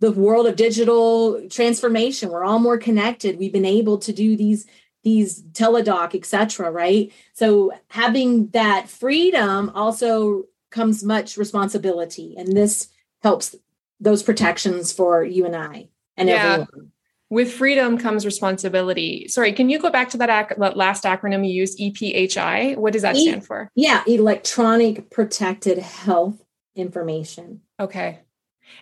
the 0.00 0.12
world 0.12 0.46
of 0.46 0.56
digital 0.56 1.48
transformation, 1.48 2.30
we're 2.30 2.44
all 2.44 2.58
more 2.58 2.78
connected. 2.78 3.38
We've 3.38 3.52
been 3.52 3.64
able 3.64 3.98
to 3.98 4.12
do 4.12 4.36
these 4.36 4.66
these 5.04 5.42
teledoc, 5.42 6.14
etc. 6.14 6.70
Right. 6.70 7.12
So 7.32 7.72
having 7.88 8.48
that 8.48 8.88
freedom 8.88 9.70
also 9.74 10.44
comes 10.72 11.04
much 11.04 11.36
responsibility 11.36 12.34
and 12.36 12.56
this 12.56 12.88
helps 13.22 13.54
those 14.00 14.22
protections 14.22 14.92
for 14.92 15.22
you 15.22 15.46
and 15.46 15.54
i 15.54 15.88
and 16.16 16.28
yeah. 16.28 16.34
everyone 16.34 16.90
with 17.30 17.52
freedom 17.52 17.96
comes 17.96 18.26
responsibility 18.26 19.28
sorry 19.28 19.52
can 19.52 19.68
you 19.68 19.78
go 19.78 19.90
back 19.90 20.10
to 20.10 20.16
that, 20.16 20.30
ac- 20.30 20.58
that 20.58 20.76
last 20.76 21.04
acronym 21.04 21.46
you 21.46 21.52
used 21.52 21.78
ephi 21.78 22.76
what 22.76 22.92
does 22.92 23.02
that 23.02 23.14
e- 23.14 23.28
stand 23.28 23.46
for 23.46 23.70
yeah 23.76 24.02
electronic 24.08 25.08
protected 25.10 25.78
health 25.78 26.41
information 26.74 27.60
okay 27.78 28.20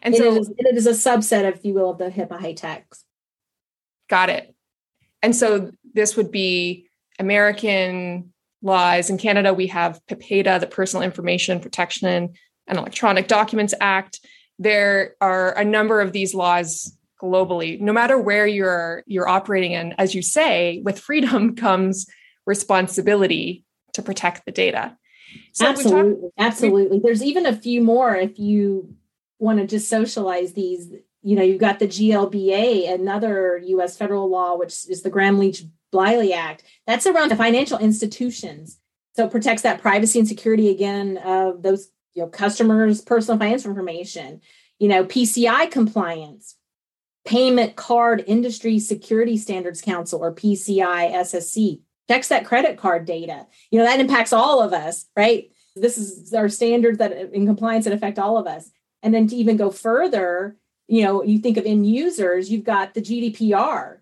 and, 0.02 0.14
and 0.14 0.22
so 0.22 0.34
it 0.34 0.40
is, 0.40 0.52
it 0.58 0.76
is 0.76 0.86
a 0.86 0.90
subset 0.90 1.44
if 1.44 1.64
you 1.64 1.74
will 1.74 1.90
of 1.90 1.98
the 1.98 2.10
hipaa 2.10 2.40
HITECH 2.40 2.84
got 4.08 4.30
it 4.30 4.54
and 5.22 5.34
so 5.34 5.70
this 5.94 6.16
would 6.16 6.30
be 6.30 6.86
american 7.18 8.32
laws. 8.62 9.10
In 9.10 9.18
Canada, 9.18 9.54
we 9.54 9.68
have 9.68 10.00
PIPEDA, 10.06 10.60
the 10.60 10.66
Personal 10.66 11.02
Information 11.02 11.60
Protection 11.60 12.34
and 12.66 12.78
Electronic 12.78 13.28
Documents 13.28 13.74
Act. 13.80 14.20
There 14.58 15.14
are 15.20 15.56
a 15.56 15.64
number 15.64 16.00
of 16.00 16.12
these 16.12 16.34
laws 16.34 16.96
globally. 17.20 17.80
No 17.80 17.92
matter 17.92 18.18
where 18.18 18.46
you're 18.46 19.02
you're 19.06 19.28
operating 19.28 19.72
in, 19.72 19.94
as 19.98 20.14
you 20.14 20.22
say, 20.22 20.80
with 20.84 20.98
freedom 20.98 21.56
comes 21.56 22.06
responsibility 22.46 23.64
to 23.94 24.02
protect 24.02 24.44
the 24.44 24.52
data. 24.52 24.96
So 25.52 25.66
absolutely, 25.66 26.22
talk, 26.22 26.32
absolutely. 26.38 27.00
There's 27.00 27.22
even 27.22 27.46
a 27.46 27.56
few 27.56 27.82
more 27.82 28.14
if 28.14 28.38
you 28.38 28.94
want 29.38 29.58
to 29.58 29.66
just 29.66 29.88
socialize 29.88 30.52
these. 30.52 30.92
You 31.22 31.36
know, 31.36 31.42
you've 31.42 31.60
got 31.60 31.78
the 31.78 31.86
GLBA, 31.86 32.92
another 32.92 33.60
U.S. 33.66 33.96
federal 33.96 34.30
law, 34.30 34.56
which 34.56 34.88
is 34.88 35.02
the 35.02 35.10
Gramm 35.10 35.38
Leach 35.38 35.64
Bliley 35.92 36.32
Act. 36.32 36.64
That's 36.86 37.06
around 37.06 37.30
the 37.30 37.36
financial 37.36 37.78
institutions. 37.78 38.78
So 39.16 39.26
it 39.26 39.30
protects 39.30 39.62
that 39.62 39.82
privacy 39.82 40.18
and 40.18 40.28
security 40.28 40.70
again 40.70 41.18
of 41.18 41.62
those 41.62 41.90
you 42.14 42.22
know 42.22 42.28
customers' 42.28 43.00
personal 43.00 43.38
financial 43.38 43.70
information. 43.70 44.40
You 44.78 44.88
know, 44.88 45.04
PCI 45.04 45.70
compliance, 45.70 46.56
Payment 47.26 47.76
Card 47.76 48.24
Industry 48.26 48.78
Security 48.78 49.36
Standards 49.36 49.82
Council 49.82 50.20
or 50.20 50.34
PCI 50.34 51.12
SSC 51.12 51.80
checks 52.08 52.28
that 52.28 52.44
credit 52.44 52.76
card 52.76 53.04
data. 53.04 53.46
You 53.70 53.78
know, 53.78 53.84
that 53.84 54.00
impacts 54.00 54.32
all 54.32 54.62
of 54.62 54.72
us, 54.72 55.06
right? 55.16 55.50
This 55.76 55.98
is 55.98 56.34
our 56.34 56.48
standards 56.48 56.98
that 56.98 57.12
uh, 57.12 57.28
in 57.32 57.46
compliance 57.46 57.84
that 57.84 57.94
affect 57.94 58.18
all 58.18 58.36
of 58.36 58.46
us. 58.46 58.70
And 59.02 59.14
then 59.14 59.26
to 59.28 59.36
even 59.36 59.56
go 59.56 59.70
further, 59.70 60.56
you 60.88 61.02
know, 61.02 61.22
you 61.22 61.38
think 61.38 61.56
of 61.56 61.66
end 61.66 61.88
users, 61.88 62.50
you've 62.50 62.64
got 62.64 62.94
the 62.94 63.00
GDPR, 63.00 63.98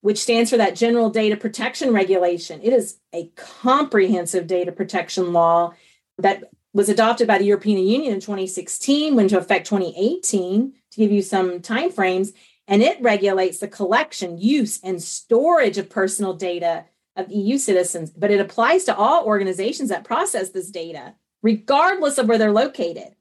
which 0.00 0.18
stands 0.18 0.50
for 0.50 0.56
that 0.56 0.76
General 0.76 1.08
Data 1.08 1.36
Protection 1.36 1.92
Regulation. 1.92 2.60
It 2.62 2.72
is 2.72 2.98
a 3.14 3.30
comprehensive 3.36 4.46
data 4.46 4.72
protection 4.72 5.32
law 5.32 5.74
that 6.18 6.44
was 6.74 6.88
adopted 6.88 7.26
by 7.26 7.38
the 7.38 7.44
European 7.44 7.78
Union 7.78 8.14
in 8.14 8.20
2016, 8.20 9.14
went 9.14 9.30
into 9.30 9.38
effect 9.40 9.66
2018 9.66 10.72
to 10.90 10.96
give 10.96 11.12
you 11.12 11.22
some 11.22 11.60
timeframes, 11.60 12.32
and 12.66 12.82
it 12.82 13.00
regulates 13.00 13.58
the 13.58 13.68
collection, 13.68 14.38
use, 14.38 14.80
and 14.82 15.02
storage 15.02 15.78
of 15.78 15.90
personal 15.90 16.34
data 16.34 16.84
of 17.16 17.30
EU 17.30 17.58
citizens. 17.58 18.10
But 18.10 18.30
it 18.30 18.40
applies 18.40 18.84
to 18.84 18.96
all 18.96 19.24
organizations 19.24 19.90
that 19.90 20.04
process 20.04 20.50
this 20.50 20.70
data, 20.70 21.14
regardless 21.42 22.18
of 22.18 22.28
where 22.28 22.38
they're 22.38 22.52
located. 22.52 23.14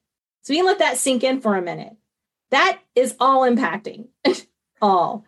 So 0.43 0.53
you 0.53 0.59
can 0.59 0.65
let 0.65 0.79
that 0.79 0.97
sink 0.97 1.23
in 1.23 1.41
for 1.41 1.55
a 1.55 1.61
minute. 1.61 1.95
That 2.49 2.79
is 2.95 3.15
all 3.19 3.41
impacting, 3.41 4.07
all. 4.81 5.25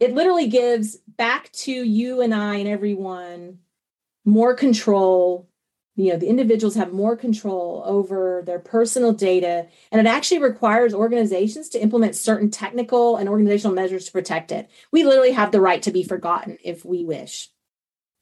It 0.00 0.14
literally 0.14 0.46
gives 0.46 0.96
back 0.96 1.50
to 1.52 1.72
you 1.72 2.20
and 2.20 2.34
I 2.34 2.56
and 2.56 2.68
everyone 2.68 3.58
more 4.24 4.54
control. 4.54 5.48
You 5.96 6.12
know, 6.12 6.18
the 6.18 6.28
individuals 6.28 6.76
have 6.76 6.92
more 6.92 7.16
control 7.16 7.82
over 7.84 8.44
their 8.46 8.60
personal 8.60 9.12
data, 9.12 9.66
and 9.90 10.00
it 10.00 10.08
actually 10.08 10.38
requires 10.38 10.94
organizations 10.94 11.68
to 11.70 11.82
implement 11.82 12.14
certain 12.14 12.50
technical 12.50 13.16
and 13.16 13.28
organizational 13.28 13.74
measures 13.74 14.04
to 14.04 14.12
protect 14.12 14.52
it. 14.52 14.70
We 14.92 15.02
literally 15.02 15.32
have 15.32 15.50
the 15.50 15.60
right 15.60 15.82
to 15.82 15.90
be 15.90 16.04
forgotten 16.04 16.58
if 16.62 16.84
we 16.84 17.04
wish. 17.04 17.50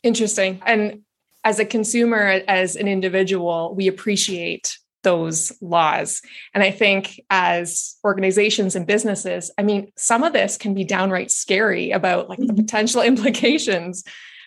Interesting. 0.07 0.63
And 0.65 1.01
as 1.43 1.59
a 1.59 1.65
consumer, 1.65 2.41
as 2.47 2.77
an 2.77 2.87
individual, 2.87 3.75
we 3.75 3.89
appreciate 3.89 4.79
those 5.03 5.53
laws. 5.61 6.23
And 6.55 6.63
I 6.63 6.71
think 6.71 7.21
as 7.29 7.97
organizations 8.05 8.77
and 8.77 8.87
businesses, 8.87 9.51
I 9.59 9.65
mean, 9.65 9.91
some 9.97 10.23
of 10.23 10.33
this 10.33 10.57
can 10.57 10.75
be 10.75 10.85
downright 10.85 11.33
scary 11.33 11.91
about 11.91 12.29
like 12.29 12.39
the 12.39 12.47
mm-hmm. 12.47 12.57
potential 12.57 13.03
implications, 13.13 14.05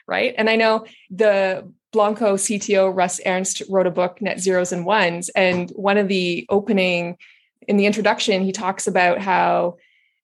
right? 0.08 0.34
And 0.38 0.50
I 0.50 0.56
know 0.56 0.86
the 1.10 1.70
Blancco 1.94 2.36
CTO 2.36 2.96
Russ 2.96 3.20
Ernst 3.26 3.62
wrote 3.70 3.88
a 3.88 3.92
book, 3.92 4.22
Net 4.22 4.40
Zeros 4.40 4.72
and 4.72 4.86
Ones. 4.86 5.28
And 5.36 5.70
one 5.72 5.98
of 5.98 6.08
the 6.08 6.46
opening 6.50 7.18
in 7.68 7.76
the 7.76 7.86
introduction, 7.86 8.44
he 8.44 8.54
talks 8.54 8.88
about 8.88 9.20
how 9.20 9.76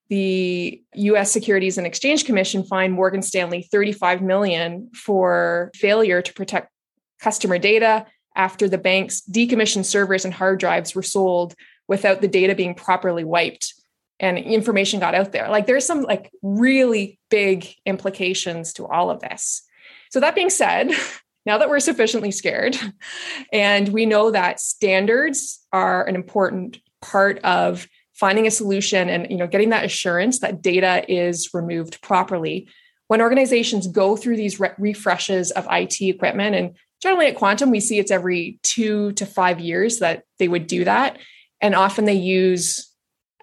the 0.10 0.82
US 0.94 1.32
Securities 1.32 1.78
and 1.78 1.88
Exchange 1.88 2.26
Commission 2.26 2.64
fined 2.64 2.94
Morgan 2.94 3.22
Stanley 3.22 3.68
35 3.72 4.22
million 4.22 4.90
for 4.94 5.72
failure 5.74 6.22
to 6.22 6.34
protect 6.34 6.72
customer 7.20 7.58
data 7.58 8.06
after 8.36 8.68
the 8.68 8.78
bank's 8.78 9.22
decommissioned 9.22 9.86
servers 9.86 10.26
and 10.26 10.34
hard 10.34 10.60
drives 10.60 10.94
were 10.94 11.04
sold 11.04 11.56
without 11.88 12.22
the 12.22 12.28
data 12.28 12.54
being 12.56 12.76
properly 12.76 13.24
wiped 13.24 13.74
and 14.20 14.38
information 14.38 15.00
got 15.00 15.16
out 15.16 15.32
there. 15.32 15.50
Like 15.50 15.66
there's 15.66 15.86
some 15.86 16.04
like 16.04 16.32
really 16.42 17.20
big 17.30 17.68
implications 17.86 18.74
to 18.74 18.86
all 18.86 19.10
of 19.10 19.20
this. 19.20 19.64
So 20.12 20.20
that 20.20 20.36
being 20.36 20.50
said, 20.50 20.92
now 21.46 21.58
that 21.58 21.70
we're 21.70 21.80
sufficiently 21.80 22.32
scared 22.32 22.78
and 23.54 23.90
we 23.90 24.06
know 24.06 24.32
that 24.32 24.60
standards 24.60 25.66
are 25.72 26.06
an 26.06 26.16
important 26.16 26.80
part 27.02 27.40
of 27.40 27.88
finding 28.16 28.48
a 28.48 28.52
solution 28.52 29.10
and 29.10 29.28
you 29.30 29.38
know 29.38 29.48
getting 29.48 29.70
that 29.70 29.86
assurance 29.86 30.40
that 30.40 30.62
data 30.62 31.06
is 31.12 31.50
removed 31.54 32.02
properly. 32.02 32.68
When 33.08 33.22
organizations 33.22 33.88
go 33.88 34.16
through 34.16 34.38
these 34.38 34.60
re- 34.60 34.72
refreshes 34.80 35.52
of 35.52 35.68
IT 35.70 36.02
equipment 36.02 36.56
and 36.56 36.76
generally 37.02 37.28
at 37.28 37.36
quantum 37.36 37.70
we 37.70 37.80
see 37.80 38.00
it's 38.00 38.12
every 38.12 38.60
2 38.64 39.12
to 39.14 39.26
5 39.26 39.60
years 39.60 40.00
that 40.00 40.24
they 40.40 40.48
would 40.48 40.68
do 40.68 40.86
that. 40.86 41.20
And 41.62 41.76
often 41.76 42.06
they 42.06 42.14
use 42.14 42.92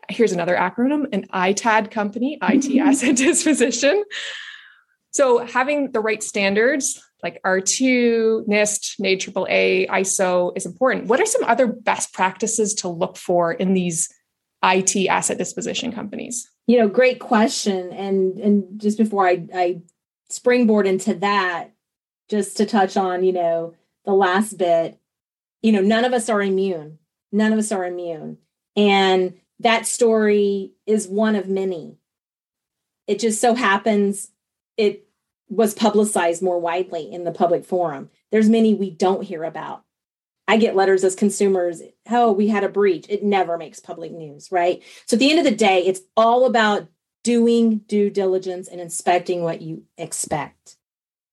here's 0.08 0.32
another 0.32 0.56
acronym 0.56 1.06
an 1.12 1.26
ITAD 1.32 1.90
company 1.90 2.38
IT 2.42 2.78
asset 2.80 3.16
disposition. 3.16 4.04
So 5.12 5.44
having 5.44 5.92
the 5.92 6.00
right 6.00 6.22
standards 6.22 7.00
like 7.22 7.40
R2, 7.44 8.48
NIST, 8.48 9.00
NAAA, 9.00 9.88
ISO 9.88 10.52
is 10.56 10.66
important. 10.66 11.06
What 11.06 11.20
are 11.20 11.26
some 11.26 11.44
other 11.44 11.66
best 11.66 12.12
practices 12.12 12.74
to 12.74 12.88
look 12.88 13.16
for 13.16 13.52
in 13.52 13.74
these 13.74 14.12
IT 14.62 15.08
asset 15.08 15.38
disposition 15.38 15.92
companies? 15.92 16.48
You 16.66 16.78
know, 16.78 16.88
great 16.88 17.18
question. 17.18 17.92
And 17.92 18.38
and 18.38 18.80
just 18.80 18.98
before 18.98 19.26
I, 19.26 19.46
I 19.54 19.82
springboard 20.28 20.86
into 20.86 21.14
that, 21.14 21.72
just 22.28 22.56
to 22.58 22.66
touch 22.66 22.96
on, 22.96 23.24
you 23.24 23.32
know, 23.32 23.74
the 24.04 24.12
last 24.12 24.58
bit, 24.58 24.98
you 25.62 25.72
know, 25.72 25.80
none 25.80 26.04
of 26.04 26.12
us 26.12 26.28
are 26.28 26.42
immune. 26.42 26.98
None 27.30 27.52
of 27.52 27.58
us 27.58 27.72
are 27.72 27.84
immune. 27.84 28.38
And 28.76 29.34
that 29.60 29.86
story 29.86 30.72
is 30.86 31.06
one 31.08 31.36
of 31.36 31.48
many. 31.48 31.98
It 33.06 33.18
just 33.18 33.40
so 33.40 33.54
happens 33.54 34.30
it 34.76 35.06
was 35.48 35.74
publicized 35.74 36.42
more 36.42 36.58
widely 36.58 37.12
in 37.12 37.24
the 37.24 37.32
public 37.32 37.64
forum. 37.64 38.10
There's 38.30 38.48
many 38.48 38.74
we 38.74 38.90
don't 38.90 39.22
hear 39.22 39.44
about. 39.44 39.84
I 40.52 40.58
get 40.58 40.76
letters 40.76 41.02
as 41.02 41.14
consumers, 41.14 41.80
oh, 42.10 42.30
we 42.30 42.46
had 42.46 42.62
a 42.62 42.68
breach. 42.68 43.06
It 43.08 43.24
never 43.24 43.56
makes 43.56 43.80
public 43.80 44.12
news, 44.12 44.52
right? 44.52 44.82
So 45.06 45.14
at 45.14 45.18
the 45.18 45.30
end 45.30 45.38
of 45.38 45.46
the 45.46 45.56
day, 45.56 45.86
it's 45.86 46.02
all 46.14 46.44
about 46.44 46.88
doing 47.24 47.78
due 47.78 48.10
diligence 48.10 48.68
and 48.68 48.78
inspecting 48.78 49.42
what 49.42 49.62
you 49.62 49.84
expect. 49.96 50.76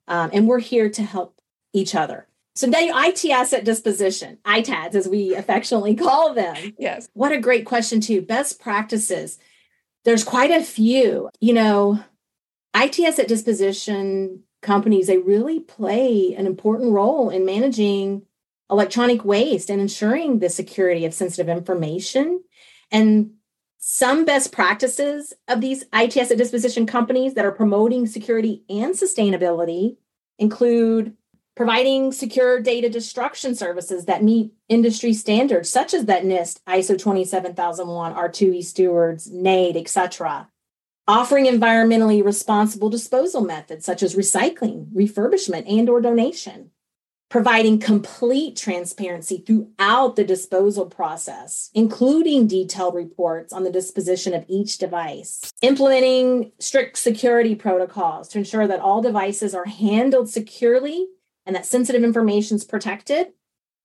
Um, 0.08 0.29
and 0.32 0.47
we're 0.47 0.60
here 0.60 0.89
to 0.91 1.03
help 1.03 1.36
each 1.73 1.95
other. 1.95 2.29
So 2.55 2.65
now 2.65 2.79
IT 2.79 3.25
asset 3.25 3.65
disposition, 3.65 4.38
ITADs, 4.45 4.95
as 4.95 5.05
we 5.05 5.36
affectionately 5.36 5.95
call 5.95 6.34
them. 6.34 6.55
Yes. 6.79 7.10
What 7.12 7.34
a 7.34 7.41
great 7.41 7.65
question, 7.65 7.99
too. 7.99 8.21
Best 8.21 8.62
practices. 8.62 9.38
There's 10.05 10.23
quite 10.23 10.51
a 10.51 10.63
few. 10.63 11.29
You 11.41 11.55
know, 11.55 12.01
IT 12.73 12.97
asset 13.01 13.27
disposition 13.27 14.43
companies, 14.62 15.08
they 15.08 15.17
really 15.17 15.60
play 15.60 16.34
an 16.38 16.45
important 16.45 16.93
role 16.93 17.29
in 17.29 17.45
managing 17.45 18.21
electronic 18.69 19.25
waste 19.25 19.69
and 19.69 19.82
ensuring 19.82 20.39
the 20.39 20.49
security 20.49 21.05
of 21.05 21.13
sensitive 21.13 21.49
information. 21.49 22.43
And 22.91 23.32
some 23.79 24.25
best 24.25 24.51
practices 24.51 25.34
of 25.47 25.62
these 25.62 25.86
IT 25.93 26.15
asset 26.17 26.38
disposition 26.38 26.86
companies 26.86 27.34
that 27.34 27.45
are 27.45 27.51
promoting 27.51 28.08
security 28.08 28.63
and 28.69 28.93
sustainability 28.93 29.97
include 30.38 31.15
providing 31.55 32.12
secure 32.12 32.62
data 32.62 32.89
destruction 32.89 33.55
services 33.55 34.05
that 34.05 34.23
meet 34.23 34.53
industry 34.69 35.13
standards, 35.13 35.69
such 35.69 35.93
as 35.93 36.05
that 36.05 36.23
NIST, 36.23 36.60
ISO 36.67 36.97
27001, 36.97 38.13
R2E 38.13 38.63
stewards, 38.63 39.29
NAID, 39.29 39.75
etc. 39.75 40.49
Offering 41.08 41.45
environmentally 41.45 42.23
responsible 42.23 42.89
disposal 42.89 43.41
methods 43.41 43.86
such 43.86 44.03
as 44.03 44.15
recycling, 44.15 44.91
refurbishment, 44.93 45.69
and 45.69 45.89
or 45.89 45.99
donation 45.99 46.71
providing 47.30 47.80
complete 47.80 48.58
transparency 48.58 49.44
throughout 49.46 50.15
the 50.15 50.24
disposal 50.24 50.88
process, 50.88 51.70
including 51.76 52.48
detailed 52.48 52.96
reports 52.96 53.54
on 53.54 53.63
the 53.63 53.72
disposition 53.72 54.34
of 54.34 54.44
each 54.48 54.80
device, 54.80 55.52
implementing 55.62 56.52
strict 56.60 56.98
security 56.98 57.54
protocols 57.54 58.28
to 58.28 58.39
ensure 58.39 58.68
that 58.68 58.80
all 58.80 59.02
devices 59.02 59.54
are 59.54 59.65
handled 59.65 60.28
securely 60.30 61.08
and 61.46 61.56
that 61.56 61.68
sensitive 61.68 62.04
information 62.04 62.56
is 62.56 62.63
protected, 62.63 63.28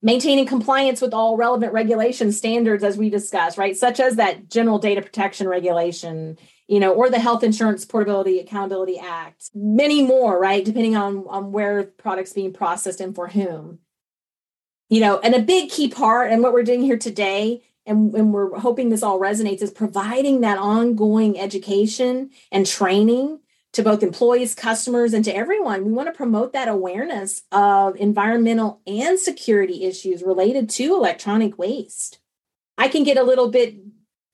maintaining 0.02 0.46
compliance 0.46 1.02
with 1.02 1.12
all 1.12 1.36
relevant 1.36 1.72
regulation 1.72 2.32
standards 2.32 2.82
as 2.82 2.96
we 2.96 3.10
discussed, 3.10 3.58
right, 3.58 3.76
such 3.76 4.00
as 4.00 4.16
that 4.16 4.48
general 4.48 4.78
data 4.78 5.02
protection 5.02 5.48
regulation 5.48 6.38
you 6.66 6.80
know, 6.80 6.92
or 6.92 7.10
the 7.10 7.18
Health 7.18 7.44
Insurance 7.44 7.84
Portability 7.84 8.38
Accountability 8.38 8.98
Act, 8.98 9.50
many 9.54 10.02
more, 10.02 10.38
right? 10.38 10.64
Depending 10.64 10.96
on, 10.96 11.24
on 11.28 11.52
where 11.52 11.84
products 11.84 12.32
being 12.32 12.52
processed 12.52 13.00
and 13.00 13.14
for 13.14 13.28
whom. 13.28 13.80
You 14.88 15.00
know, 15.00 15.18
and 15.18 15.34
a 15.34 15.40
big 15.40 15.70
key 15.70 15.88
part, 15.88 16.30
and 16.30 16.42
what 16.42 16.52
we're 16.52 16.62
doing 16.62 16.82
here 16.82 16.98
today, 16.98 17.62
and, 17.86 18.14
and 18.14 18.32
we're 18.32 18.58
hoping 18.58 18.88
this 18.88 19.02
all 19.02 19.20
resonates, 19.20 19.62
is 19.62 19.70
providing 19.70 20.40
that 20.40 20.58
ongoing 20.58 21.38
education 21.38 22.30
and 22.50 22.66
training 22.66 23.40
to 23.72 23.82
both 23.82 24.02
employees, 24.02 24.54
customers, 24.54 25.12
and 25.12 25.24
to 25.24 25.34
everyone. 25.34 25.84
We 25.84 25.92
want 25.92 26.08
to 26.08 26.16
promote 26.16 26.52
that 26.52 26.68
awareness 26.68 27.42
of 27.50 27.96
environmental 27.96 28.80
and 28.86 29.18
security 29.18 29.84
issues 29.84 30.22
related 30.22 30.70
to 30.70 30.94
electronic 30.94 31.58
waste. 31.58 32.20
I 32.78 32.88
can 32.88 33.02
get 33.02 33.18
a 33.18 33.22
little 33.22 33.50
bit 33.50 33.83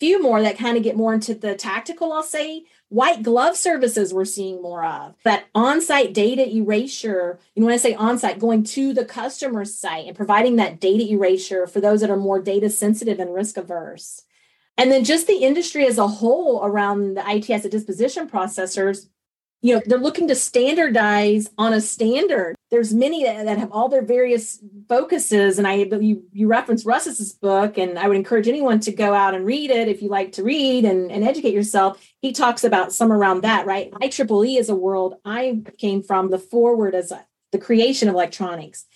few 0.01 0.21
more 0.21 0.43
that 0.43 0.59
kind 0.59 0.77
of 0.77 0.83
get 0.83 0.97
more 0.97 1.15
into 1.15 1.35
the 1.35 1.55
tactical, 1.55 2.13
I'll 2.13 2.23
say. 2.23 2.65
White 2.89 3.23
glove 3.23 3.57
services 3.57 4.13
we're 4.13 4.25
seeing 4.25 4.61
more 4.61 4.85
of. 4.85 5.15
That 5.23 5.45
on-site 5.55 6.13
data 6.13 6.49
erasure, 6.53 7.39
you 7.55 7.61
know, 7.61 7.67
when 7.67 7.75
I 7.75 7.79
say 7.79 7.95
on-site, 7.95 8.41
going 8.41 8.65
to 8.65 8.93
the 8.93 9.05
customer 9.05 9.65
site 9.65 10.07
and 10.09 10.17
providing 10.17 10.57
that 10.57 10.81
data 10.81 11.09
erasure 11.09 11.69
for 11.69 11.81
those 11.81 12.01
that 12.01 12.11
are 12.11 12.17
more 12.17 12.41
data 12.41 12.69
sensitive 12.69 13.21
and 13.21 13.33
risk 13.33 13.57
averse. 13.57 14.23
And 14.77 14.91
then 14.91 15.05
just 15.05 15.27
the 15.27 15.45
industry 15.45 15.87
as 15.87 15.99
a 15.99 16.09
whole 16.09 16.65
around 16.65 17.15
the 17.15 17.31
IT 17.31 17.51
asset 17.51 17.71
disposition 17.71 18.29
processors 18.29 19.07
you 19.63 19.75
know 19.75 19.83
they're 19.85 19.99
looking 19.99 20.29
to 20.29 20.35
standardize 20.35 21.51
on 21.59 21.73
a 21.73 21.81
standard. 21.81 22.57
There's 22.71 22.95
many 22.95 23.25
that, 23.25 23.45
that 23.45 23.59
have 23.59 23.73
all 23.73 23.89
their 23.89 24.05
various 24.05 24.63
focuses 24.89 25.59
and 25.59 25.67
i 25.67 25.75
you, 25.75 26.25
you 26.33 26.47
reference 26.47 26.85
russ's 26.87 27.33
book 27.33 27.79
and 27.79 27.99
i 27.99 28.09
would 28.09 28.17
encourage 28.17 28.49
anyone 28.49 28.81
to 28.81 28.93
go 28.93 29.15
out 29.15 29.35
and 29.35 29.45
read 29.45 29.71
it 29.71 29.89
if 29.89 30.03
you 30.03 30.09
like 30.09 30.33
to 30.33 30.43
read 30.43 30.85
and, 30.85 31.11
and 31.11 31.25
educate 31.25 31.55
yourself. 31.55 32.05
He 32.21 32.33
talks 32.33 32.65
about 32.65 32.93
some 32.93 33.13
around 33.13 33.43
that 33.43 33.67
right? 33.67 33.91
Ieee 33.93 34.59
is 34.59 34.69
a 34.69 34.75
world 34.75 35.17
i 35.25 35.61
came 35.79 36.03
from 36.03 36.31
the 36.31 36.39
forward 36.39 36.95
as 36.95 37.13
a, 37.13 37.27
the 37.53 37.59
creation 37.59 38.09
of 38.09 38.15
electronics. 38.15 38.87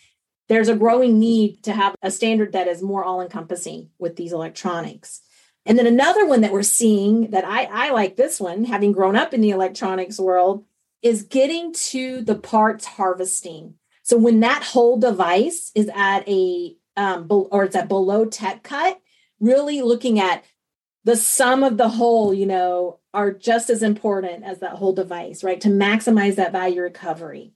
There's 0.48 0.68
a 0.68 0.76
growing 0.76 1.18
need 1.18 1.62
to 1.64 1.72
have 1.72 1.94
a 2.02 2.10
standard 2.10 2.52
that 2.52 2.68
is 2.68 2.82
more 2.82 3.04
all 3.04 3.20
encompassing 3.20 3.90
with 3.98 4.16
these 4.16 4.32
electronics 4.32 5.20
and 5.66 5.78
then 5.78 5.86
another 5.86 6.26
one 6.26 6.42
that 6.42 6.52
we're 6.52 6.62
seeing 6.62 7.30
that 7.30 7.44
I, 7.44 7.64
I 7.64 7.90
like 7.90 8.16
this 8.16 8.38
one, 8.38 8.64
having 8.64 8.92
grown 8.92 9.16
up 9.16 9.32
in 9.32 9.40
the 9.40 9.50
electronics 9.50 10.18
world, 10.18 10.64
is 11.02 11.22
getting 11.22 11.72
to 11.72 12.22
the 12.22 12.34
parts 12.34 12.84
harvesting. 12.84 13.74
So 14.02 14.18
when 14.18 14.40
that 14.40 14.62
whole 14.62 14.98
device 14.98 15.72
is 15.74 15.90
at 15.94 16.28
a 16.28 16.76
um, 16.96 17.26
or 17.28 17.64
it's 17.64 17.76
at 17.76 17.88
below 17.88 18.24
tech 18.26 18.62
cut, 18.62 19.00
really 19.40 19.82
looking 19.82 20.20
at 20.20 20.44
the 21.04 21.16
sum 21.16 21.62
of 21.62 21.76
the 21.76 21.88
whole, 21.88 22.32
you 22.32 22.46
know, 22.46 23.00
are 23.12 23.32
just 23.32 23.70
as 23.70 23.82
important 23.82 24.44
as 24.44 24.60
that 24.60 24.72
whole 24.72 24.92
device, 24.92 25.42
right? 25.42 25.60
To 25.62 25.68
maximize 25.68 26.36
that 26.36 26.52
value 26.52 26.80
recovery. 26.80 27.52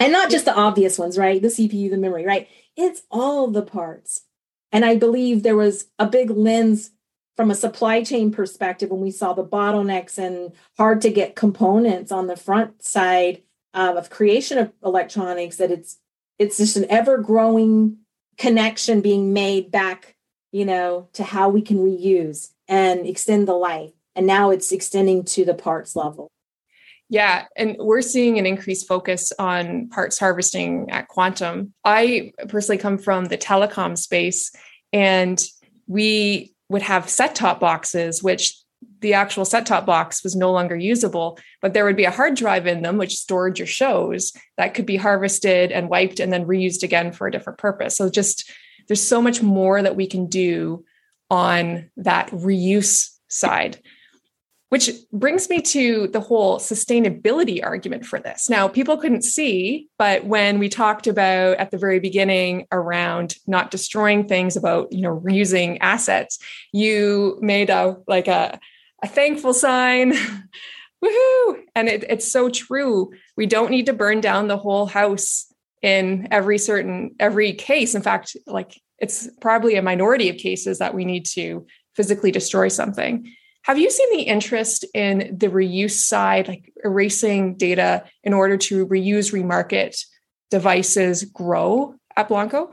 And 0.00 0.12
not 0.12 0.30
just 0.30 0.44
the 0.44 0.54
obvious 0.54 0.98
ones, 0.98 1.18
right? 1.18 1.42
The 1.42 1.48
CPU, 1.48 1.90
the 1.90 1.96
memory, 1.96 2.24
right? 2.24 2.48
It's 2.76 3.02
all 3.10 3.48
the 3.48 3.62
parts. 3.62 4.22
And 4.70 4.84
I 4.84 4.96
believe 4.96 5.42
there 5.42 5.56
was 5.56 5.86
a 5.98 6.06
big 6.06 6.30
lens 6.30 6.90
from 7.38 7.52
a 7.52 7.54
supply 7.54 8.02
chain 8.02 8.32
perspective 8.32 8.90
when 8.90 9.00
we 9.00 9.12
saw 9.12 9.32
the 9.32 9.44
bottlenecks 9.44 10.18
and 10.18 10.50
hard 10.76 11.00
to 11.00 11.08
get 11.08 11.36
components 11.36 12.10
on 12.10 12.26
the 12.26 12.34
front 12.34 12.82
side 12.82 13.40
uh, 13.74 13.94
of 13.96 14.10
creation 14.10 14.58
of 14.58 14.72
electronics 14.84 15.54
that 15.54 15.70
it's 15.70 15.98
it's 16.40 16.56
just 16.56 16.76
an 16.76 16.84
ever 16.90 17.16
growing 17.16 17.96
connection 18.38 19.00
being 19.00 19.32
made 19.32 19.70
back 19.70 20.16
you 20.50 20.64
know 20.64 21.08
to 21.12 21.22
how 21.22 21.48
we 21.48 21.62
can 21.62 21.76
reuse 21.78 22.50
and 22.66 23.06
extend 23.06 23.46
the 23.46 23.54
life 23.54 23.92
and 24.16 24.26
now 24.26 24.50
it's 24.50 24.72
extending 24.72 25.22
to 25.22 25.44
the 25.44 25.54
parts 25.54 25.94
level 25.94 26.28
yeah, 27.10 27.46
and 27.56 27.76
we're 27.78 28.02
seeing 28.02 28.38
an 28.38 28.44
increased 28.44 28.86
focus 28.86 29.32
on 29.38 29.88
parts 29.88 30.18
harvesting 30.18 30.90
at 30.90 31.08
Quantum. 31.08 31.72
I 31.82 32.32
personally 32.50 32.76
come 32.76 32.98
from 32.98 33.24
the 33.24 33.38
telecom 33.38 33.96
space, 33.96 34.52
and 34.92 35.42
we 35.86 36.54
would 36.68 36.82
have 36.82 37.08
set 37.08 37.34
top 37.34 37.60
boxes, 37.60 38.22
which 38.22 38.54
the 39.00 39.14
actual 39.14 39.44
set 39.44 39.66
top 39.66 39.86
box 39.86 40.22
was 40.22 40.36
no 40.36 40.52
longer 40.52 40.76
usable, 40.76 41.38
but 41.60 41.72
there 41.72 41.84
would 41.84 41.96
be 41.96 42.04
a 42.04 42.10
hard 42.10 42.34
drive 42.34 42.66
in 42.66 42.82
them, 42.82 42.96
which 42.96 43.16
stored 43.16 43.58
your 43.58 43.66
shows 43.66 44.32
that 44.56 44.74
could 44.74 44.86
be 44.86 44.96
harvested 44.96 45.72
and 45.72 45.88
wiped 45.88 46.20
and 46.20 46.32
then 46.32 46.46
reused 46.46 46.82
again 46.82 47.12
for 47.12 47.26
a 47.26 47.32
different 47.32 47.58
purpose. 47.58 47.96
So, 47.96 48.08
just 48.08 48.50
there's 48.86 49.02
so 49.02 49.20
much 49.20 49.42
more 49.42 49.82
that 49.82 49.96
we 49.96 50.06
can 50.06 50.26
do 50.26 50.84
on 51.30 51.90
that 51.96 52.30
reuse 52.30 53.10
side. 53.28 53.78
Which 54.70 54.90
brings 55.12 55.48
me 55.48 55.62
to 55.62 56.08
the 56.08 56.20
whole 56.20 56.58
sustainability 56.58 57.64
argument 57.64 58.04
for 58.04 58.20
this. 58.20 58.50
Now, 58.50 58.68
people 58.68 58.98
couldn't 58.98 59.22
see, 59.22 59.88
but 59.98 60.24
when 60.24 60.58
we 60.58 60.68
talked 60.68 61.06
about 61.06 61.56
at 61.56 61.70
the 61.70 61.78
very 61.78 62.00
beginning 62.00 62.66
around 62.70 63.36
not 63.46 63.70
destroying 63.70 64.28
things, 64.28 64.56
about 64.56 64.92
you 64.92 65.00
know 65.00 65.20
reusing 65.20 65.78
assets, 65.80 66.38
you 66.72 67.38
made 67.40 67.70
a 67.70 67.96
like 68.06 68.28
a, 68.28 68.60
a 69.02 69.08
thankful 69.08 69.54
sign. 69.54 70.12
Woohoo! 71.04 71.62
And 71.74 71.88
it, 71.88 72.04
it's 72.08 72.30
so 72.30 72.50
true. 72.50 73.12
We 73.36 73.46
don't 73.46 73.70
need 73.70 73.86
to 73.86 73.92
burn 73.92 74.20
down 74.20 74.48
the 74.48 74.58
whole 74.58 74.86
house 74.86 75.46
in 75.80 76.28
every 76.30 76.58
certain 76.58 77.14
every 77.18 77.52
case. 77.52 77.94
In 77.94 78.02
fact, 78.02 78.36
like 78.46 78.78
it's 78.98 79.28
probably 79.40 79.76
a 79.76 79.82
minority 79.82 80.28
of 80.28 80.36
cases 80.36 80.78
that 80.78 80.94
we 80.94 81.04
need 81.04 81.24
to 81.26 81.66
physically 81.94 82.30
destroy 82.30 82.68
something. 82.68 83.32
Have 83.68 83.76
you 83.76 83.90
seen 83.90 84.08
the 84.16 84.22
interest 84.22 84.86
in 84.94 85.36
the 85.36 85.48
reuse 85.48 85.90
side, 85.90 86.48
like 86.48 86.72
erasing 86.82 87.54
data 87.54 88.04
in 88.24 88.32
order 88.32 88.56
to 88.56 88.86
reuse, 88.86 89.30
remarket 89.30 90.06
devices 90.50 91.24
grow 91.24 91.94
at 92.16 92.30
Blancco? 92.30 92.72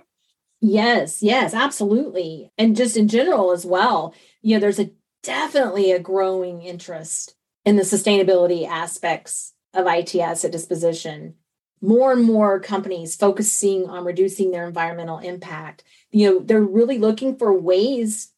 Yes, 0.62 1.22
yes, 1.22 1.54
absolutely. 1.54 2.50
And 2.58 2.78
just 2.78 2.96
in 2.96 3.10
general 3.10 3.52
as 3.52 3.66
well, 3.66 4.16
you 4.42 4.56
know, 4.56 4.62
there's 4.62 4.80
a 4.80 4.90
definitely 5.22 5.92
a 5.92 6.00
growing 6.00 6.62
interest 6.62 7.36
in 7.66 7.76
the 7.76 7.84
sustainability 7.84 8.66
aspects 8.66 9.54
of 9.74 9.88
IT 9.88 10.16
asset 10.16 10.54
disposition. 10.54 11.34
More 11.82 12.14
and 12.14 12.24
more 12.24 12.62
companies 12.62 13.18
focusing 13.18 13.90
on 13.90 14.06
reducing 14.06 14.52
their 14.52 14.66
environmental 14.66 15.20
impact. 15.20 15.84
You 16.12 16.30
know, 16.30 16.40
they're 16.40 16.62
really 16.62 17.00
looking 17.00 17.38
for 17.38 17.52
ways 17.52 18.32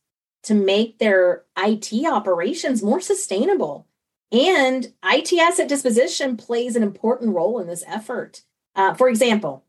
to 0.47 0.53
make 0.53 0.97
their 0.97 1.43
IT 1.57 1.91
operations 2.05 2.81
more 2.81 3.01
sustainable. 3.01 3.85
And 4.31 4.93
IT 5.03 5.33
asset 5.37 5.67
disposition 5.67 6.37
plays 6.37 6.77
an 6.77 6.83
important 6.83 7.35
role 7.35 7.59
in 7.59 7.67
this 7.67 7.83
effort. 7.85 8.43
Uh, 8.73 8.93
for 8.93 9.09
example, 9.09 9.65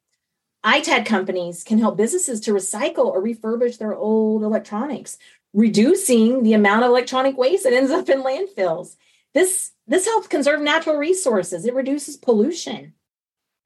ITAD 0.65 1.05
companies 1.05 1.65
can 1.65 1.79
help 1.79 1.97
businesses 1.97 2.39
to 2.43 2.53
recycle 2.53 3.07
or 3.07 3.21
refurbish 3.21 3.79
their 3.79 3.97
old 3.97 4.45
electronics, 4.45 5.19
reducing 5.53 6.45
the 6.45 6.55
amount 6.55 6.85
of 6.85 6.91
electronic 6.91 7.37
waste 7.37 7.65
that 7.65 7.73
ends 7.73 7.91
up 7.91 8.09
in 8.09 8.23
landfills. 8.23 8.95
This, 9.35 9.73
this 9.89 10.07
helps 10.07 10.29
conserve 10.29 10.61
natural 10.61 10.97
resources, 10.97 11.65
it 11.65 11.75
reduces 11.75 12.17
pollution. 12.17 12.95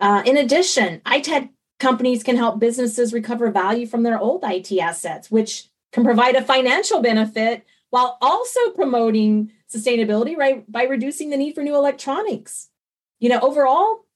Uh, 0.01 0.23
in 0.25 0.39
addition, 0.39 1.03
ITAD 1.05 1.51
companies 1.79 2.23
can 2.23 2.39
help 2.39 2.59
businesses 2.59 3.13
recover 3.13 3.51
value 3.51 3.87
from 3.87 4.03
their 4.03 4.19
old 4.19 4.43
IT 4.45 4.73
assets, 4.79 5.31
which 5.31 5.69
can 5.93 6.05
provide 6.05 6.35
a 6.35 6.43
financial 6.43 7.01
benefit 7.01 7.65
while 7.91 8.19
also 8.21 8.71
promoting 8.71 9.53
sustainability 9.73 10.37
right 10.37 10.71
by 10.71 10.85
reducing 10.85 11.31
the 11.31 11.37
need 11.37 11.55
for 11.55 11.63
new 11.63 11.77
electronics. 11.77 12.69
You 13.21 13.29
know 13.29 13.41
overall 13.41 14.07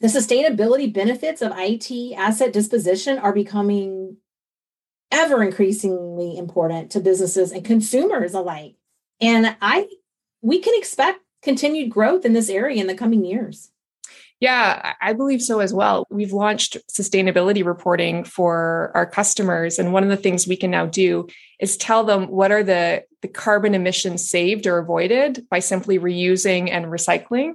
the 0.00 0.08
sustainability 0.08 0.92
benefits 0.92 1.40
of 1.40 1.52
IT 1.56 2.14
asset 2.16 2.52
disposition 2.52 3.18
are 3.18 3.32
becoming 3.32 4.16
ever 5.10 5.42
increasingly 5.42 6.36
important 6.36 6.90
to 6.90 7.00
businesses 7.00 7.52
and 7.52 7.64
consumers 7.64 8.34
alike. 8.34 8.74
And 9.20 9.56
i 9.62 9.88
we 10.42 10.58
can 10.58 10.74
expect 10.76 11.20
continued 11.42 11.90
growth 11.90 12.24
in 12.24 12.32
this 12.32 12.48
area 12.48 12.80
in 12.80 12.86
the 12.86 12.94
coming 12.94 13.24
years 13.24 13.70
yeah, 14.44 14.92
I 15.00 15.14
believe 15.14 15.40
so 15.40 15.60
as 15.60 15.72
well. 15.72 16.06
We've 16.10 16.34
launched 16.34 16.76
sustainability 16.92 17.64
reporting 17.64 18.24
for 18.24 18.92
our 18.94 19.06
customers. 19.06 19.78
And 19.78 19.90
one 19.90 20.02
of 20.02 20.10
the 20.10 20.18
things 20.18 20.46
we 20.46 20.58
can 20.58 20.70
now 20.70 20.84
do 20.84 21.28
is 21.58 21.78
tell 21.78 22.04
them 22.04 22.24
what 22.26 22.52
are 22.52 22.62
the, 22.62 23.04
the 23.22 23.28
carbon 23.28 23.74
emissions 23.74 24.28
saved 24.28 24.66
or 24.66 24.76
avoided 24.76 25.46
by 25.48 25.60
simply 25.60 25.98
reusing 25.98 26.70
and 26.70 26.84
recycling. 26.84 27.54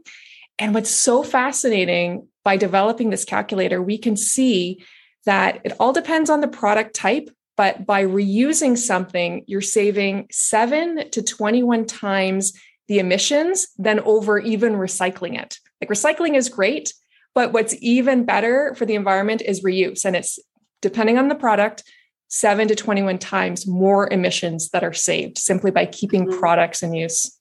And 0.58 0.74
what's 0.74 0.90
so 0.90 1.22
fascinating 1.22 2.28
by 2.44 2.58
developing 2.58 3.12
this 3.12 3.24
calculator, 3.24 3.84
we 3.84 4.00
can 4.00 4.18
see 4.18 4.84
that 5.28 5.62
it 5.64 5.74
all 5.80 5.94
depends 5.94 6.32
on 6.32 6.42
the 6.42 6.48
product 6.48 6.96
type, 6.96 7.30
but 7.56 7.86
by 7.86 8.04
reusing 8.04 8.76
something, 8.76 9.44
you're 9.46 9.62
saving 9.62 10.26
seven 10.32 11.08
to 11.12 11.22
21 11.22 11.86
times 11.86 12.54
the 12.90 13.00
emissions 13.00 13.68
than 13.78 14.02
over 14.02 14.40
even 14.40 14.74
recycling 14.74 15.40
it. 15.40 15.60
Like 15.80 15.92
recycling 15.92 16.36
is 16.36 16.50
great, 16.50 16.94
but 17.36 17.54
what's 17.54 17.76
even 17.80 18.26
better 18.26 18.74
for 18.76 18.86
the 18.86 18.96
environment 18.96 19.42
is 19.46 19.64
reuse. 19.64 20.04
And 20.04 20.16
it's 20.16 20.40
depending 20.82 21.20
on 21.20 21.28
the 21.30 21.36
product, 21.36 21.84
seven 22.30 22.68
to 22.68 22.76
21 22.76 23.20
times 23.20 23.68
more 23.68 24.12
emissions 24.12 24.70
that 24.72 24.84
are 24.84 24.94
saved 24.94 25.38
simply 25.38 25.70
by 25.70 25.86
keeping 25.86 26.26
mm-hmm. 26.26 26.40
products 26.40 26.82
in 26.82 26.94
use. 26.94 27.38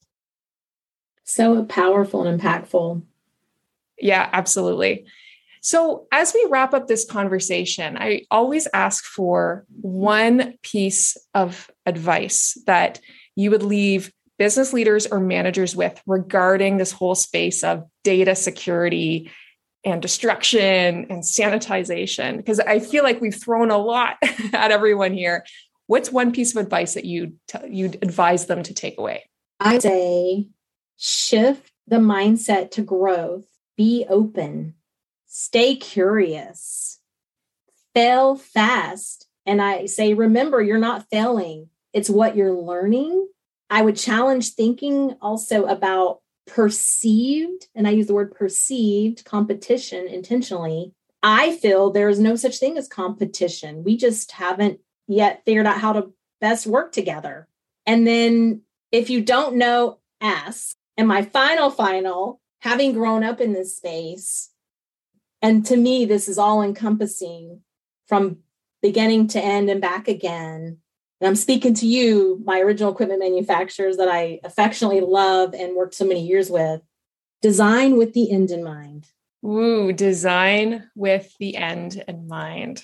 So 1.24 1.64
powerful 1.64 2.26
and 2.26 2.40
impactful. 2.40 3.02
Yeah, 3.98 4.28
absolutely. 4.32 5.06
So, 5.60 6.06
as 6.12 6.32
we 6.32 6.46
wrap 6.48 6.72
up 6.72 6.86
this 6.86 7.04
conversation, 7.04 7.98
I 7.98 8.22
always 8.30 8.68
ask 8.72 9.04
for 9.04 9.66
one 9.80 10.54
piece 10.62 11.16
of 11.34 11.70
advice 11.84 12.56
that 12.66 13.00
you 13.34 13.50
would 13.50 13.64
leave 13.64 14.12
business 14.38 14.72
leaders 14.72 15.06
or 15.06 15.20
managers 15.20 15.74
with 15.74 16.00
regarding 16.06 16.76
this 16.76 16.92
whole 16.92 17.14
space 17.14 17.64
of 17.64 17.84
data 18.04 18.34
security 18.34 19.30
and 19.84 20.00
destruction 20.00 21.06
and 21.10 21.22
sanitization? 21.22 22.36
Because 22.36 22.60
i 22.60 22.78
feel 22.78 23.04
like 23.04 23.20
we've 23.20 23.40
thrown 23.40 23.70
a 23.70 23.78
lot 23.78 24.16
at 24.52 24.70
everyone 24.70 25.12
here. 25.12 25.44
What's 25.86 26.12
one 26.12 26.32
piece 26.32 26.54
of 26.54 26.62
advice 26.62 26.94
that 26.94 27.04
you 27.04 27.34
t- 27.48 27.58
you'd 27.68 27.98
advise 28.02 28.46
them 28.46 28.62
to 28.62 28.74
take 28.74 28.98
away? 28.98 29.24
I 29.58 29.78
say 29.78 30.48
shift 30.96 31.72
the 31.86 31.96
mindset 31.96 32.70
to 32.72 32.82
growth. 32.82 33.46
Be 33.76 34.04
open. 34.08 34.74
Stay 35.26 35.76
curious. 35.76 37.00
Fail 37.94 38.36
fast. 38.36 39.26
And 39.46 39.62
i 39.62 39.86
say 39.86 40.12
remember 40.12 40.60
you're 40.60 40.78
not 40.78 41.06
failing. 41.10 41.70
It's 41.94 42.10
what 42.10 42.36
you're 42.36 42.52
learning 42.52 43.28
I 43.70 43.82
would 43.82 43.96
challenge 43.96 44.54
thinking 44.54 45.16
also 45.20 45.64
about 45.64 46.20
perceived, 46.46 47.68
and 47.74 47.86
I 47.86 47.90
use 47.90 48.06
the 48.06 48.14
word 48.14 48.34
perceived 48.34 49.24
competition 49.24 50.06
intentionally. 50.06 50.92
I 51.22 51.56
feel 51.56 51.90
there 51.90 52.08
is 52.08 52.18
no 52.18 52.36
such 52.36 52.58
thing 52.58 52.78
as 52.78 52.88
competition. 52.88 53.84
We 53.84 53.96
just 53.96 54.32
haven't 54.32 54.80
yet 55.06 55.42
figured 55.44 55.66
out 55.66 55.80
how 55.80 55.92
to 55.92 56.12
best 56.40 56.66
work 56.66 56.92
together. 56.92 57.48
And 57.86 58.06
then 58.06 58.62
if 58.92 59.10
you 59.10 59.20
don't 59.20 59.56
know, 59.56 59.98
ask. 60.20 60.76
And 60.96 61.06
my 61.06 61.22
final, 61.22 61.70
final, 61.70 62.40
having 62.60 62.92
grown 62.92 63.22
up 63.22 63.40
in 63.40 63.52
this 63.52 63.76
space, 63.76 64.50
and 65.40 65.64
to 65.66 65.76
me, 65.76 66.04
this 66.04 66.28
is 66.28 66.38
all 66.38 66.62
encompassing 66.62 67.60
from 68.06 68.38
beginning 68.82 69.28
to 69.28 69.40
end 69.40 69.70
and 69.70 69.80
back 69.80 70.08
again 70.08 70.78
and 71.20 71.28
I'm 71.28 71.36
speaking 71.36 71.74
to 71.74 71.86
you, 71.86 72.40
my 72.44 72.60
original 72.60 72.92
equipment 72.92 73.20
manufacturers 73.20 73.96
that 73.96 74.08
I 74.08 74.40
affectionately 74.44 75.00
love 75.00 75.52
and 75.54 75.74
worked 75.74 75.94
so 75.94 76.06
many 76.06 76.24
years 76.24 76.50
with. 76.50 76.80
Design 77.42 77.96
with 77.96 78.14
the 78.14 78.30
end 78.30 78.50
in 78.50 78.62
mind. 78.62 79.06
Ooh, 79.44 79.92
design 79.92 80.88
with 80.94 81.32
the 81.38 81.56
end 81.56 82.02
in 82.06 82.28
mind. 82.28 82.82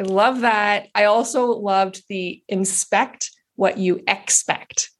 I 0.00 0.04
love 0.04 0.40
that. 0.40 0.88
I 0.94 1.04
also 1.04 1.46
loved 1.46 2.02
the 2.08 2.42
inspect 2.48 3.30
what 3.56 3.78
you 3.78 4.02
expect. 4.06 4.90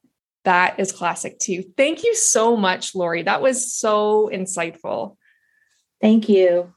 That 0.44 0.78
is 0.78 0.92
classic 0.92 1.38
too. 1.38 1.64
Thank 1.76 2.04
you 2.04 2.14
so 2.14 2.56
much, 2.56 2.92
Lorri. 2.92 3.24
That 3.24 3.42
was 3.42 3.72
so 3.72 4.30
insightful. 4.32 5.16
Thank 6.00 6.28
you. 6.28 6.72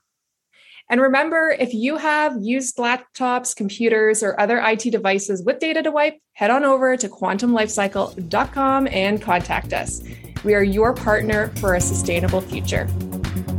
And 0.89 1.01
remember, 1.01 1.55
if 1.59 1.73
you 1.73 1.97
have 1.97 2.37
used 2.41 2.77
laptops, 2.77 3.55
computers, 3.55 4.23
or 4.23 4.39
other 4.39 4.59
IT 4.59 4.89
devices 4.91 5.43
with 5.43 5.59
data 5.59 5.83
to 5.83 5.91
wipe, 5.91 6.17
head 6.33 6.49
on 6.49 6.63
over 6.63 6.95
to 6.95 7.09
quantumlifecycle.com 7.09 8.87
and 8.87 9.21
contact 9.21 9.73
us. 9.73 10.01
We 10.43 10.55
are 10.55 10.63
your 10.63 10.93
partner 10.93 11.49
for 11.57 11.75
a 11.75 11.81
sustainable 11.81 12.41
future. 12.41 12.87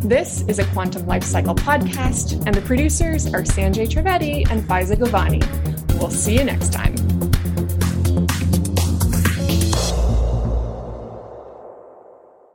This 0.01 0.43
is 0.43 0.59
a 0.59 0.65
Quantum 0.67 1.03
Lifecycle 1.03 1.57
podcast, 1.57 2.47
and 2.47 2.55
the 2.55 2.63
producers 2.63 3.27
are 3.27 3.43
Sanjay 3.43 3.89
Trivedi 3.89 4.49
and 4.51 4.63
Faiza 4.63 4.97
Govani. 4.97 5.45
We'll 5.99 6.11
see 6.11 6.39
you 6.39 6.45
next 6.45 6.73
time. 6.73 6.95